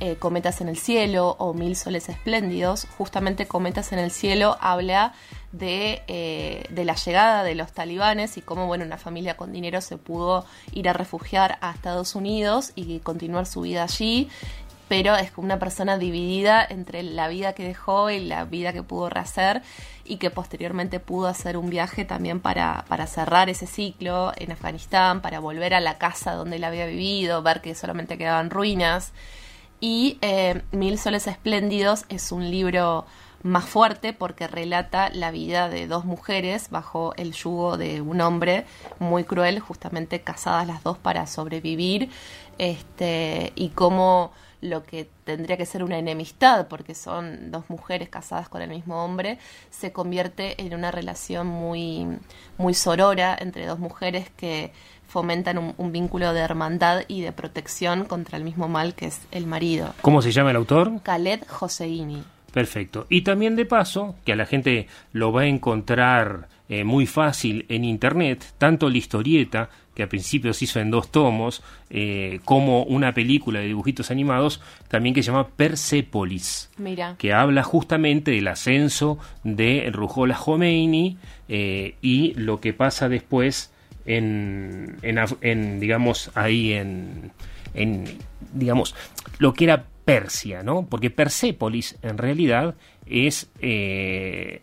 eh, 0.00 0.16
Cometas 0.16 0.60
en 0.60 0.68
el 0.68 0.76
Cielo 0.76 1.36
o 1.38 1.54
Mil 1.54 1.76
Soles 1.76 2.08
Espléndidos. 2.08 2.86
Justamente 2.98 3.46
Cometas 3.46 3.92
en 3.92 3.98
el 3.98 4.10
Cielo 4.10 4.56
habla 4.60 5.12
de, 5.52 6.02
eh, 6.08 6.64
de 6.70 6.84
la 6.84 6.94
llegada 6.94 7.44
de 7.44 7.54
los 7.54 7.72
talibanes 7.72 8.36
y 8.36 8.42
cómo 8.42 8.66
bueno, 8.66 8.84
una 8.84 8.98
familia 8.98 9.36
con 9.36 9.52
dinero 9.52 9.80
se 9.80 9.96
pudo 9.96 10.44
ir 10.72 10.88
a 10.88 10.92
refugiar 10.92 11.58
a 11.60 11.70
Estados 11.72 12.14
Unidos 12.14 12.72
y 12.74 12.98
continuar 13.00 13.46
su 13.46 13.62
vida 13.62 13.82
allí 13.82 14.28
pero 14.90 15.14
es 15.14 15.30
una 15.36 15.60
persona 15.60 15.98
dividida 15.98 16.66
entre 16.68 17.04
la 17.04 17.28
vida 17.28 17.52
que 17.52 17.62
dejó 17.62 18.10
y 18.10 18.18
la 18.18 18.44
vida 18.44 18.72
que 18.72 18.82
pudo 18.82 19.08
rehacer 19.08 19.62
y 20.04 20.16
que 20.16 20.30
posteriormente 20.30 20.98
pudo 20.98 21.28
hacer 21.28 21.56
un 21.56 21.70
viaje 21.70 22.04
también 22.04 22.40
para, 22.40 22.84
para 22.88 23.06
cerrar 23.06 23.48
ese 23.48 23.68
ciclo 23.68 24.32
en 24.36 24.50
Afganistán, 24.50 25.22
para 25.22 25.38
volver 25.38 25.74
a 25.74 25.80
la 25.80 25.96
casa 25.96 26.32
donde 26.32 26.56
él 26.56 26.64
había 26.64 26.86
vivido, 26.86 27.40
ver 27.40 27.60
que 27.60 27.76
solamente 27.76 28.18
quedaban 28.18 28.50
ruinas. 28.50 29.12
Y 29.80 30.18
eh, 30.20 30.62
Mil 30.72 30.98
Soles 30.98 31.26
Espléndidos 31.26 32.04
es 32.10 32.32
un 32.32 32.50
libro 32.50 33.06
más 33.42 33.64
fuerte 33.64 34.12
porque 34.12 34.46
relata 34.46 35.08
la 35.10 35.30
vida 35.30 35.70
de 35.70 35.86
dos 35.86 36.04
mujeres 36.04 36.68
bajo 36.68 37.14
el 37.16 37.32
yugo 37.32 37.78
de 37.78 38.02
un 38.02 38.20
hombre 38.20 38.66
muy 38.98 39.24
cruel, 39.24 39.60
justamente 39.60 40.20
casadas 40.20 40.66
las 40.66 40.82
dos 40.82 40.98
para 40.98 41.26
sobrevivir, 41.26 42.10
este, 42.58 43.52
y 43.54 43.70
cómo 43.70 44.32
lo 44.60 44.84
que 44.84 45.08
tendría 45.24 45.56
que 45.56 45.64
ser 45.64 45.82
una 45.82 45.98
enemistad, 45.98 46.68
porque 46.68 46.94
son 46.94 47.50
dos 47.50 47.70
mujeres 47.70 48.10
casadas 48.10 48.50
con 48.50 48.60
el 48.60 48.68
mismo 48.68 49.02
hombre, 49.02 49.38
se 49.70 49.90
convierte 49.92 50.60
en 50.60 50.74
una 50.74 50.90
relación 50.90 51.46
muy, 51.46 52.06
muy 52.58 52.74
sorora 52.74 53.34
entre 53.40 53.64
dos 53.64 53.78
mujeres 53.78 54.28
que 54.36 54.74
fomentan 55.10 55.58
un, 55.58 55.74
un 55.76 55.92
vínculo 55.92 56.32
de 56.32 56.40
hermandad 56.40 57.02
y 57.08 57.20
de 57.20 57.32
protección 57.32 58.04
contra 58.04 58.38
el 58.38 58.44
mismo 58.44 58.68
mal 58.68 58.94
que 58.94 59.06
es 59.06 59.20
el 59.32 59.46
marido. 59.46 59.92
¿Cómo 60.00 60.22
se 60.22 60.30
llama 60.30 60.50
el 60.50 60.56
autor? 60.56 61.02
Khaled 61.02 61.42
Hosseini. 61.60 62.22
Perfecto. 62.52 63.06
Y 63.08 63.22
también 63.22 63.56
de 63.56 63.64
paso, 63.64 64.16
que 64.24 64.32
a 64.32 64.36
la 64.36 64.46
gente 64.46 64.86
lo 65.12 65.32
va 65.32 65.42
a 65.42 65.46
encontrar 65.46 66.48
eh, 66.68 66.84
muy 66.84 67.06
fácil 67.06 67.66
en 67.68 67.84
internet, 67.84 68.44
tanto 68.58 68.88
la 68.88 68.98
historieta, 68.98 69.70
que 69.94 70.04
a 70.04 70.08
principio 70.08 70.52
se 70.52 70.64
hizo 70.64 70.80
en 70.80 70.90
dos 70.90 71.10
tomos, 71.10 71.62
eh, 71.90 72.40
como 72.44 72.84
una 72.84 73.12
película 73.12 73.60
de 73.60 73.66
dibujitos 73.66 74.10
animados, 74.10 74.60
también 74.88 75.14
que 75.14 75.22
se 75.22 75.32
llama 75.32 75.48
Persepolis, 75.48 76.70
Mira. 76.78 77.16
que 77.18 77.32
habla 77.32 77.64
justamente 77.64 78.30
del 78.30 78.48
ascenso 78.48 79.18
de 79.42 79.90
Ruhollah 79.92 80.36
Khomeini 80.36 81.18
eh, 81.48 81.96
y 82.02 82.34
lo 82.34 82.60
que 82.60 82.72
pasa 82.72 83.08
después 83.08 83.72
en, 84.16 85.80
digamos, 85.80 86.30
ahí 86.34 86.72
en, 86.72 87.32
en, 87.74 88.04
digamos, 88.52 88.94
lo 89.38 89.52
que 89.54 89.64
era 89.64 89.86
Persia, 90.04 90.62
¿no? 90.62 90.86
Porque 90.86 91.10
Persépolis 91.10 91.96
en 92.02 92.18
realidad 92.18 92.74
es 93.06 93.50
eh, 93.60 94.60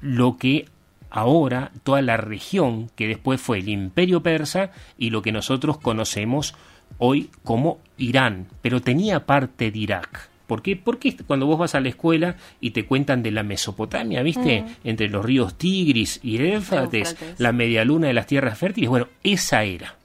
lo 0.00 0.36
que 0.36 0.66
ahora 1.10 1.72
toda 1.82 2.02
la 2.02 2.16
región 2.16 2.90
que 2.94 3.08
después 3.08 3.40
fue 3.40 3.58
el 3.58 3.68
imperio 3.68 4.22
persa 4.22 4.70
y 4.96 5.10
lo 5.10 5.22
que 5.22 5.32
nosotros 5.32 5.78
conocemos 5.78 6.54
hoy 6.98 7.30
como 7.44 7.78
Irán, 7.96 8.46
pero 8.62 8.80
tenía 8.80 9.26
parte 9.26 9.70
de 9.70 9.78
Irak. 9.78 10.30
¿Por 10.48 10.62
qué? 10.62 10.76
Porque 10.76 11.14
cuando 11.26 11.44
vos 11.44 11.58
vas 11.58 11.74
a 11.74 11.80
la 11.80 11.90
escuela 11.90 12.36
y 12.58 12.70
te 12.70 12.86
cuentan 12.86 13.22
de 13.22 13.30
la 13.30 13.42
Mesopotamia, 13.42 14.22
¿viste? 14.22 14.62
Mm. 14.62 14.66
Entre 14.82 15.10
los 15.10 15.22
ríos 15.22 15.58
Tigris 15.58 16.20
y 16.22 16.38
Éufrates, 16.38 17.16
la 17.36 17.52
media 17.52 17.84
luna 17.84 18.06
de 18.06 18.14
las 18.14 18.26
tierras 18.26 18.58
fértiles, 18.58 18.88
bueno, 18.88 19.08
esa 19.22 19.62
era. 19.62 19.96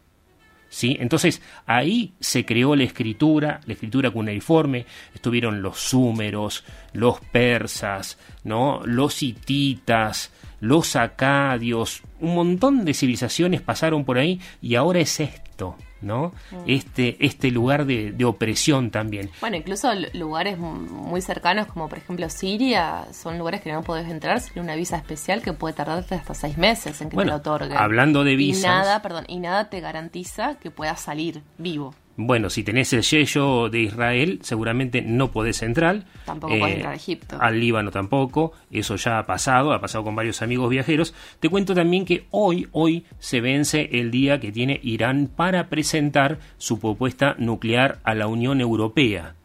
¿Sí? 0.67 0.97
Entonces 0.99 1.41
ahí 1.65 2.13
se 2.19 2.45
creó 2.45 2.75
la 2.75 2.84
escritura, 2.84 3.62
la 3.65 3.73
escritura 3.73 4.12
cuneiforme, 4.12 4.86
estuvieron 5.13 5.62
los 5.62 5.79
súmeros, 5.79 6.65
los 6.91 7.21
persas, 7.21 8.17
¿no? 8.43 8.82
los 8.84 9.23
hititas, 9.23 10.32
los 10.60 10.95
acadios, 10.97 12.01
un 12.19 12.36
montón 12.36 12.84
de 12.86 12.93
civilizaciones 12.93 13.62
pasaron 13.62 14.03
por 14.03 14.17
ahí 14.17 14.41
y 14.62 14.75
ahora 14.75 14.99
es 14.99 15.19
esto, 15.19 15.77
¿no? 16.03 16.33
Mm. 16.51 16.55
Este, 16.67 17.25
este 17.25 17.49
lugar 17.51 17.85
de, 17.85 18.11
de 18.11 18.25
opresión 18.25 18.91
también. 18.91 19.29
Bueno, 19.41 19.57
incluso 19.57 19.89
lugares 20.13 20.57
mu- 20.57 20.73
muy 20.73 21.21
cercanos, 21.21 21.67
como 21.67 21.89
por 21.89 21.97
ejemplo 21.97 22.29
Siria, 22.29 23.05
son 23.11 23.37
lugares 23.37 23.61
que 23.61 23.71
no 23.71 23.81
podés 23.83 24.09
entrar 24.09 24.39
sin 24.41 24.61
una 24.61 24.75
visa 24.75 24.97
especial 24.97 25.41
que 25.41 25.53
puede 25.53 25.73
tardarte 25.73 26.15
hasta 26.15 26.33
seis 26.33 26.57
meses 26.57 27.01
en 27.01 27.09
que 27.09 27.15
Bueno, 27.15 27.29
te 27.29 27.31
la 27.31 27.37
otorguen. 27.53 27.77
hablando 27.77 28.23
de 28.23 28.33
Y 28.33 28.35
visas- 28.35 28.63
nada, 28.63 29.01
perdón, 29.01 29.25
y 29.27 29.39
nada 29.39 29.69
te 29.69 29.79
garantiza 29.79 30.55
que 30.59 30.71
puedas 30.71 30.99
salir 30.99 31.41
vivo. 31.57 31.93
Bueno, 32.15 32.49
si 32.52 32.63
tenés 32.63 32.93
el 32.93 33.02
yello 33.02 33.69
de 33.69 33.82
Israel, 33.82 34.39
seguramente 34.43 35.02
no 35.02 35.32
podés 35.32 35.63
entrar. 35.63 36.06
Tampoco 36.26 36.60
podés 36.60 36.76
entrar 36.76 36.93
a 36.93 36.95
Egipto. 36.95 37.38
Al 37.39 37.60
Líbano 37.60 37.89
tampoco. 37.89 38.54
Eso 38.71 38.95
ya 38.97 39.17
ha 39.17 39.26
pasado, 39.26 39.73
ha 39.73 39.82
pasado 39.82 40.04
con 40.04 40.15
varios 40.15 40.41
amigos 40.43 40.69
viajeros. 40.69 41.15
Te 41.39 41.49
cuento 41.49 41.73
también 41.73 42.06
que 42.06 42.26
hoy, 42.30 42.67
hoy 42.71 43.06
se 43.17 43.41
vence 43.41 43.89
el 43.93 44.12
día 44.12 44.39
que 44.39 44.52
tiene 44.52 44.80
Irán 44.84 45.30
para 45.36 45.69
presentar 45.69 46.39
su 46.58 46.80
propuesta 46.80 47.36
nuclear 47.39 47.99
a 48.04 48.13
la 48.13 48.28
Unión 48.28 48.62
Europea. 48.62 49.36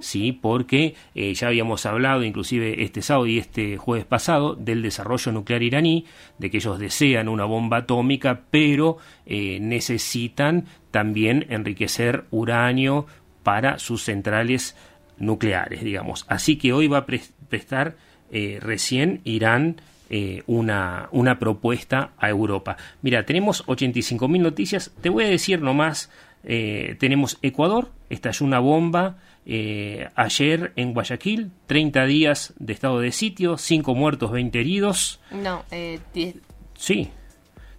Sí, 0.00 0.32
porque 0.32 0.94
eh, 1.14 1.34
ya 1.34 1.48
habíamos 1.48 1.86
hablado, 1.86 2.24
inclusive 2.24 2.82
este 2.82 3.00
sábado 3.02 3.26
y 3.26 3.38
este 3.38 3.76
jueves 3.76 4.04
pasado, 4.04 4.54
del 4.54 4.82
desarrollo 4.82 5.32
nuclear 5.32 5.62
iraní, 5.62 6.04
de 6.38 6.50
que 6.50 6.58
ellos 6.58 6.78
desean 6.78 7.28
una 7.28 7.44
bomba 7.44 7.78
atómica, 7.78 8.42
pero 8.50 8.98
eh, 9.26 9.58
necesitan 9.60 10.66
también 10.90 11.46
enriquecer 11.50 12.24
uranio 12.30 13.06
para 13.42 13.78
sus 13.78 14.02
centrales 14.04 14.76
nucleares, 15.18 15.82
digamos. 15.82 16.24
Así 16.28 16.56
que 16.56 16.72
hoy 16.72 16.86
va 16.86 16.98
a 16.98 17.06
pres- 17.06 17.32
prestar 17.48 17.96
eh, 18.30 18.58
recién 18.60 19.20
Irán 19.24 19.80
eh, 20.10 20.42
una, 20.46 21.08
una 21.12 21.38
propuesta 21.38 22.12
a 22.18 22.28
Europa. 22.30 22.76
Mira, 23.02 23.24
tenemos 23.26 23.66
85.000 23.66 24.40
noticias. 24.40 24.92
Te 25.00 25.08
voy 25.10 25.24
a 25.24 25.28
decir 25.28 25.60
nomás, 25.60 26.10
eh, 26.44 26.96
tenemos 26.98 27.38
Ecuador, 27.42 27.90
estalló 28.08 28.46
una 28.46 28.58
bomba 28.60 29.16
eh, 29.44 30.08
ayer 30.14 30.72
en 30.76 30.92
Guayaquil, 30.94 31.50
30 31.66 32.04
días 32.06 32.54
de 32.58 32.72
estado 32.74 33.00
de 33.00 33.12
sitio, 33.12 33.56
5 33.58 33.94
muertos, 33.94 34.30
20 34.30 34.60
heridos. 34.60 35.20
No, 35.30 35.64
eh, 35.70 35.98
die- 36.14 36.36
Sí, 36.74 37.10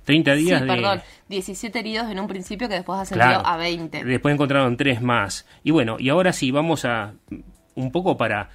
30 0.09 0.35
sí, 0.37 0.43
días 0.43 0.61
de... 0.61 0.67
perdón, 0.67 1.01
17 1.27 1.77
heridos 1.77 2.09
en 2.09 2.19
un 2.19 2.27
principio 2.27 2.67
que 2.67 2.73
después 2.73 2.99
ascendió 2.99 3.27
Claro. 3.27 3.45
a 3.45 3.57
20. 3.57 4.03
Después 4.05 4.33
encontraron 4.33 4.75
tres 4.75 5.03
más. 5.03 5.45
Y 5.63 5.69
bueno, 5.69 5.97
y 5.99 6.09
ahora 6.09 6.33
sí, 6.33 6.49
vamos 6.49 6.83
a 6.83 7.13
un 7.75 7.91
poco 7.91 8.17
para 8.17 8.49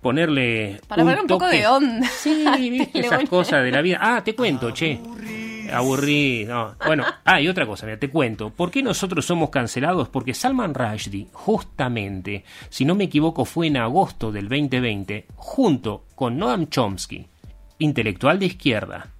ponerle. 0.00 0.80
Para 0.88 1.02
poner 1.02 1.20
un 1.20 1.26
poco 1.26 1.48
de 1.48 1.66
onda. 1.66 2.08
Sí, 2.08 2.46
¿viste? 2.70 3.00
esas 3.00 3.28
cosas 3.28 3.62
de 3.62 3.72
la 3.72 3.82
vida. 3.82 3.98
Ah, 4.00 4.24
te 4.24 4.34
cuento, 4.34 4.70
che. 4.70 4.98
Aburrido. 5.70 6.68
no. 6.70 6.76
Bueno, 6.86 7.04
ah, 7.26 7.42
y 7.42 7.48
otra 7.48 7.66
cosa, 7.66 7.84
mira, 7.84 7.98
te 7.98 8.08
cuento. 8.08 8.48
¿Por 8.48 8.70
qué 8.70 8.82
nosotros 8.82 9.26
somos 9.26 9.50
cancelados? 9.50 10.08
Porque 10.08 10.32
Salman 10.32 10.72
Rushdie, 10.72 11.26
justamente, 11.32 12.42
si 12.70 12.86
no 12.86 12.94
me 12.94 13.04
equivoco, 13.04 13.44
fue 13.44 13.66
en 13.66 13.76
agosto 13.76 14.32
del 14.32 14.48
2020, 14.48 15.26
junto 15.34 16.06
con 16.14 16.38
Noam 16.38 16.68
Chomsky, 16.68 17.26
intelectual 17.80 18.38
de 18.38 18.46
izquierda, 18.46 19.10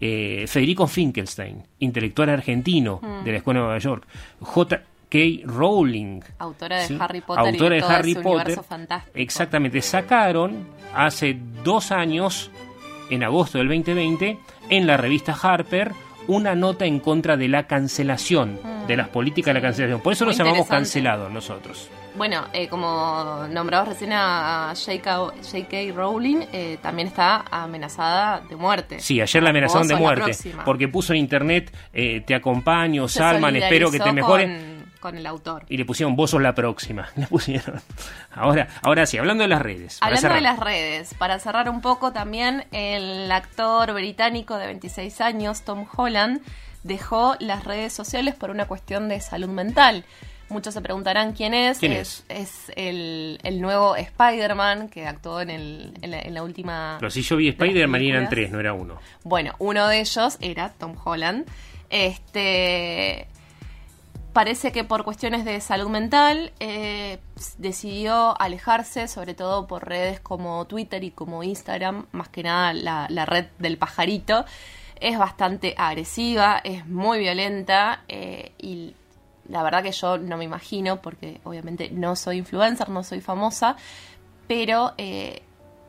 eh, 0.00 0.44
Federico 0.48 0.86
Finkelstein, 0.86 1.62
intelectual 1.78 2.28
argentino 2.30 3.00
Mm. 3.02 3.24
de 3.24 3.30
la 3.32 3.38
Escuela 3.38 3.60
de 3.60 3.64
Nueva 3.66 3.78
York, 3.78 4.06
J.K. 4.40 5.18
Rowling, 5.46 6.20
Autora 6.38 6.78
de 6.80 6.86
¿sí? 6.88 6.96
Harry 7.00 7.20
Potter 7.20 7.46
autora 7.52 7.74
y 7.76 7.78
de 7.78 7.82
todo 7.82 7.92
Harry 7.96 8.10
ese 8.12 8.20
Potter, 8.20 8.36
universo 8.46 8.62
fantástico. 8.62 9.18
exactamente, 9.18 9.82
sacaron 9.82 10.66
hace 10.94 11.36
dos 11.62 11.92
años, 11.92 12.50
en 13.10 13.22
agosto 13.22 13.58
del 13.58 13.68
2020, 13.68 14.38
en 14.70 14.86
la 14.86 14.96
revista 14.96 15.36
Harper, 15.40 15.92
una 16.26 16.54
nota 16.54 16.86
en 16.86 17.00
contra 17.00 17.36
de 17.36 17.48
la 17.48 17.66
cancelación, 17.66 18.58
Mm. 18.62 18.73
De 18.86 18.96
las 18.96 19.08
políticas 19.08 19.54
de 19.54 19.60
la 19.60 19.66
cancelación. 19.66 20.00
Por 20.00 20.12
eso 20.12 20.24
nos 20.24 20.36
llamamos 20.36 20.66
cancelados 20.66 21.30
nosotros. 21.30 21.90
Bueno, 22.16 22.46
eh, 22.52 22.68
como 22.68 23.46
nombrabas 23.50 23.88
recién 23.88 24.12
a 24.12 24.72
J.K. 24.74 25.92
Rowling, 25.94 26.44
eh, 26.52 26.78
también 26.80 27.08
está 27.08 27.44
amenazada 27.50 28.40
de 28.40 28.54
muerte. 28.54 29.00
Sí, 29.00 29.20
ayer 29.20 29.42
la 29.42 29.50
amenazaron 29.50 29.88
de 29.88 29.96
muerte, 29.96 30.36
porque 30.64 30.86
puso 30.86 31.12
en 31.12 31.18
internet, 31.18 31.76
eh, 31.92 32.22
te 32.24 32.36
acompaño, 32.36 33.08
Se 33.08 33.18
Salman, 33.18 33.56
espero 33.56 33.90
que 33.90 33.98
te 33.98 34.04
solidarizó 34.04 34.28
mejore. 34.28 34.46
Con, 34.46 34.84
con 35.00 35.18
el 35.18 35.26
autor. 35.26 35.64
Y 35.68 35.76
le 35.76 35.84
pusieron, 35.84 36.14
vos 36.14 36.30
sos 36.30 36.40
la 36.40 36.54
próxima. 36.54 37.08
Le 37.16 37.26
pusieron. 37.26 37.80
Ahora, 38.32 38.68
ahora 38.80 39.06
sí, 39.06 39.18
hablando 39.18 39.42
de 39.42 39.48
las 39.48 39.60
redes. 39.60 39.98
Hablando 40.00 40.28
de 40.28 40.40
las 40.40 40.58
redes, 40.60 41.14
para 41.14 41.38
cerrar 41.40 41.68
un 41.68 41.80
poco 41.80 42.12
también, 42.12 42.64
el 42.70 43.30
actor 43.30 43.92
británico 43.92 44.56
de 44.56 44.66
26 44.66 45.20
años, 45.20 45.62
Tom 45.62 45.84
Holland, 45.94 46.40
dejó 46.84 47.34
las 47.40 47.64
redes 47.64 47.92
sociales 47.92 48.36
por 48.36 48.50
una 48.50 48.66
cuestión 48.66 49.08
de 49.08 49.20
salud 49.20 49.48
mental. 49.48 50.04
Muchos 50.50 50.74
se 50.74 50.80
preguntarán 50.82 51.32
quién 51.32 51.54
es. 51.54 51.78
¿Quién 51.78 51.92
es? 51.92 52.24
es 52.28 52.70
el, 52.76 53.40
el 53.42 53.60
nuevo 53.60 53.96
Spider-Man 53.96 54.88
que 54.88 55.06
actuó 55.06 55.40
en, 55.40 55.50
el, 55.50 55.94
en, 56.02 56.10
la, 56.12 56.20
en 56.20 56.34
la 56.34 56.42
última... 56.42 56.96
Pero 57.00 57.10
si 57.10 57.22
yo 57.22 57.36
vi 57.36 57.48
Spider-Man 57.48 58.02
eran 58.02 58.28
tres, 58.28 58.52
no 58.52 58.60
era 58.60 58.74
uno. 58.74 58.98
Bueno, 59.24 59.54
uno 59.58 59.88
de 59.88 60.00
ellos 60.00 60.36
era 60.40 60.68
Tom 60.68 60.94
Holland. 61.02 61.46
Este 61.90 63.26
parece 64.34 64.72
que 64.72 64.84
por 64.84 65.04
cuestiones 65.04 65.44
de 65.44 65.60
salud 65.60 65.88
mental 65.88 66.52
eh, 66.58 67.18
decidió 67.56 68.38
alejarse, 68.40 69.06
sobre 69.08 69.32
todo 69.32 69.66
por 69.66 69.88
redes 69.88 70.20
como 70.20 70.66
Twitter 70.66 71.04
y 71.04 71.12
como 71.12 71.42
Instagram, 71.44 72.06
más 72.10 72.28
que 72.28 72.42
nada 72.42 72.74
la, 72.74 73.06
la 73.08 73.24
red 73.24 73.46
del 73.58 73.78
pajarito. 73.78 74.44
Es 75.00 75.18
bastante 75.18 75.74
agresiva, 75.76 76.60
es 76.64 76.86
muy 76.86 77.18
violenta 77.18 78.02
eh, 78.08 78.52
y 78.58 78.94
la 79.48 79.62
verdad 79.62 79.82
que 79.82 79.92
yo 79.92 80.18
no 80.18 80.36
me 80.36 80.44
imagino, 80.44 81.02
porque 81.02 81.40
obviamente 81.44 81.90
no 81.90 82.16
soy 82.16 82.38
influencer, 82.38 82.88
no 82.88 83.02
soy 83.02 83.20
famosa, 83.20 83.76
pero 84.46 84.94
eh, 84.96 85.42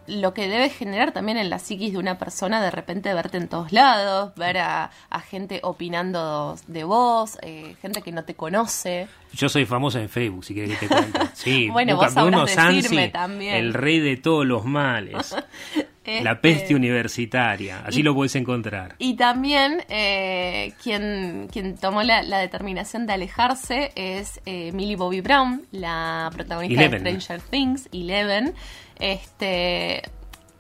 lo 0.08 0.34
que 0.34 0.48
debe 0.48 0.70
generar 0.70 1.12
también 1.12 1.38
en 1.38 1.50
la 1.50 1.60
psiquis 1.60 1.94
de 1.94 1.98
una 1.98 2.18
persona 2.18 2.62
de 2.62 2.72
repente 2.72 3.14
verte 3.14 3.38
en 3.38 3.48
todos 3.48 3.72
lados, 3.72 4.34
ver 4.36 4.58
a, 4.60 4.92
a 5.10 5.20
gente 5.22 5.60
opinando 5.64 6.56
de 6.68 6.84
vos, 6.84 7.38
eh, 7.42 7.76
gente 7.82 8.02
que 8.02 8.12
no 8.12 8.24
te 8.24 8.36
conoce. 8.36 9.08
Yo 9.34 9.50
soy 9.50 9.66
famoso 9.66 10.00
en 10.00 10.10
Facebook, 10.10 10.46
si 10.46 10.54
querés 10.54 10.78
que 10.78 10.88
te 10.88 10.96
cuente. 10.96 11.20
Sí, 11.34 11.70
Bueno, 11.72 11.96
busca 11.96 12.24
vos 12.24 12.52
sabrás 12.52 12.76
decirme 12.76 13.10
también. 13.10 13.56
el 13.56 13.74
rey 13.74 14.00
de 14.00 14.18
todos 14.18 14.46
los 14.46 14.66
males. 14.66 15.36
La 16.06 16.32
Este, 16.32 16.36
peste 16.36 16.76
universitaria, 16.76 17.82
así 17.86 18.00
y- 18.00 18.04
lo 18.04 18.14
puedes 18.14 18.36
encontrar. 18.36 18.96
Y 19.00 19.16
también 19.16 19.84
eh, 19.90 20.74
quien, 20.84 21.48
quien 21.52 21.76
tomó 21.78 22.04
la, 22.04 22.22
la 22.24 22.40
determinación 22.40 23.06
de 23.08 23.14
alejarse 23.14 23.92
es 23.96 24.40
eh, 24.46 24.72
Millie 24.72 24.96
Bobby 24.96 25.22
Brown, 25.22 25.66
la 25.72 26.30
protagonista 26.34 26.82
Eleven. 26.84 27.04
de 27.04 27.20
Stranger 27.22 27.50
Things, 27.50 27.90
Eleven. 27.92 28.54
Este, 29.00 30.04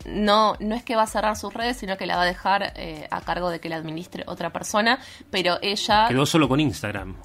no, 0.05 0.55
no 0.59 0.75
es 0.75 0.83
que 0.83 0.95
va 0.95 1.03
a 1.03 1.07
cerrar 1.07 1.35
sus 1.35 1.53
redes, 1.53 1.77
sino 1.77 1.97
que 1.97 2.05
la 2.05 2.15
va 2.15 2.23
a 2.23 2.25
dejar 2.25 2.73
eh, 2.75 3.07
a 3.09 3.21
cargo 3.21 3.49
de 3.49 3.59
que 3.59 3.69
la 3.69 3.75
administre 3.77 4.23
otra 4.27 4.51
persona, 4.51 4.99
pero 5.31 5.57
ella 5.61 6.07
Quedó 6.07 6.25
solo 6.25 6.47
con 6.47 6.59
Instagram. 6.59 7.15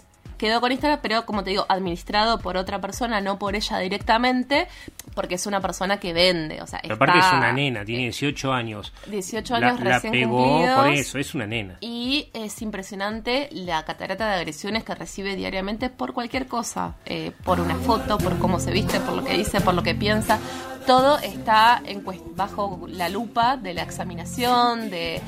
Quedó 0.41 0.61
con 0.61 0.73
Instagram, 0.73 0.99
pero 1.03 1.27
como 1.27 1.45
te 1.45 1.51
digo, 1.51 1.67
administrado 1.69 2.39
por 2.41 2.57
otra 2.57 2.81
persona, 2.81 3.21
no 3.21 3.39
por 3.39 3.55
ella 3.55 3.79
directamente, 3.79 4.67
porque 5.15 5.37
es 5.37 5.47
una 5.47 5.61
persona 5.61 6.01
que 6.01 6.13
vende. 6.13 6.63
O 6.63 6.67
sea, 6.67 6.81
Pero 6.83 6.95
aparte 6.95 7.19
es 7.19 7.33
una 7.33 7.53
nena, 7.53 7.85
tiene 7.85 8.05
18 8.05 8.53
años. 8.53 8.93
18 9.07 9.59
La- 9.59 9.69
años 9.69 9.81
la, 9.81 9.95
recién 9.95 10.13
pegó 10.13 10.43
cumplidos. 10.43 10.79
por 10.81 10.89
eso, 10.89 11.19
es 11.19 11.35
una 11.35 11.47
nena. 11.47 11.77
Y 11.83 12.31
es 12.33 12.63
impresionante 12.63 13.49
la 13.53 13.85
catarata 13.85 14.27
de 14.29 14.35
agresiones 14.37 14.83
que 14.83 14.95
recibe 14.95 15.37
diariamente 15.37 15.91
por 15.91 16.13
cualquier 16.15 16.47
cosa, 16.47 16.95
eh, 17.07 17.33
por 17.45 17.61
una 17.61 17.75
foto, 17.77 18.17
por 18.19 18.39
cómo 18.39 18.59
se 18.59 18.71
viste, 18.71 18.99
por 19.01 19.15
lo 19.15 19.23
que 19.25 19.37
dice, 19.37 19.61
por 19.61 19.75
lo 19.75 19.83
que 19.83 19.95
piensa. 19.95 20.39
Todo 20.87 21.19
está 21.19 21.83
en 21.85 22.03
bajo 22.35 22.87
la 22.89 23.11
lupa 23.11 23.59
de 23.59 23.75
la 23.75 23.83
examinación, 23.83 24.89
de, 24.91 25.21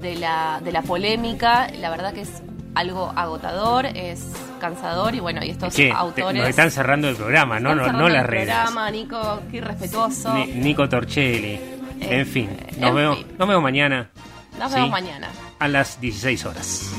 de 0.00 0.16
la, 0.16 0.60
de 0.62 0.70
la 0.72 0.82
polémica. 0.82 1.68
La 1.80 1.88
verdad 1.90 2.12
que 2.12 2.20
es 2.20 2.42
algo 2.78 3.12
agotador, 3.16 3.86
es 3.86 4.32
cansador 4.60 5.14
y 5.14 5.20
bueno, 5.20 5.44
y 5.44 5.50
estos 5.50 5.74
Che, 5.74 5.88
te- 5.88 5.92
autores... 5.92 6.40
nos 6.40 6.48
están 6.48 6.70
cerrando 6.70 7.08
el 7.08 7.16
programa, 7.16 7.58
no, 7.60 7.74
no, 7.74 7.92
no 7.92 8.08
las 8.08 8.24
redes. 8.26 8.46
programa, 8.46 8.90
Nico, 8.90 9.40
qué 9.50 9.56
irrespetuoso. 9.58 10.32
Ni- 10.34 10.46
Nico 10.52 10.88
Torchelli. 10.88 11.60
en 12.00 12.26
fin, 12.26 12.50
nos, 12.78 12.90
en 12.90 12.94
vemos, 12.96 13.18
fin. 13.18 13.26
nos 13.38 13.48
vemos 13.48 13.62
mañana 13.62 14.10
Nos 14.58 14.68
sí. 14.70 14.74
vemos 14.76 14.90
mañana. 14.90 15.28
a 15.58 15.68
las 15.68 16.00
16 16.00 16.44
horas. 16.46 16.90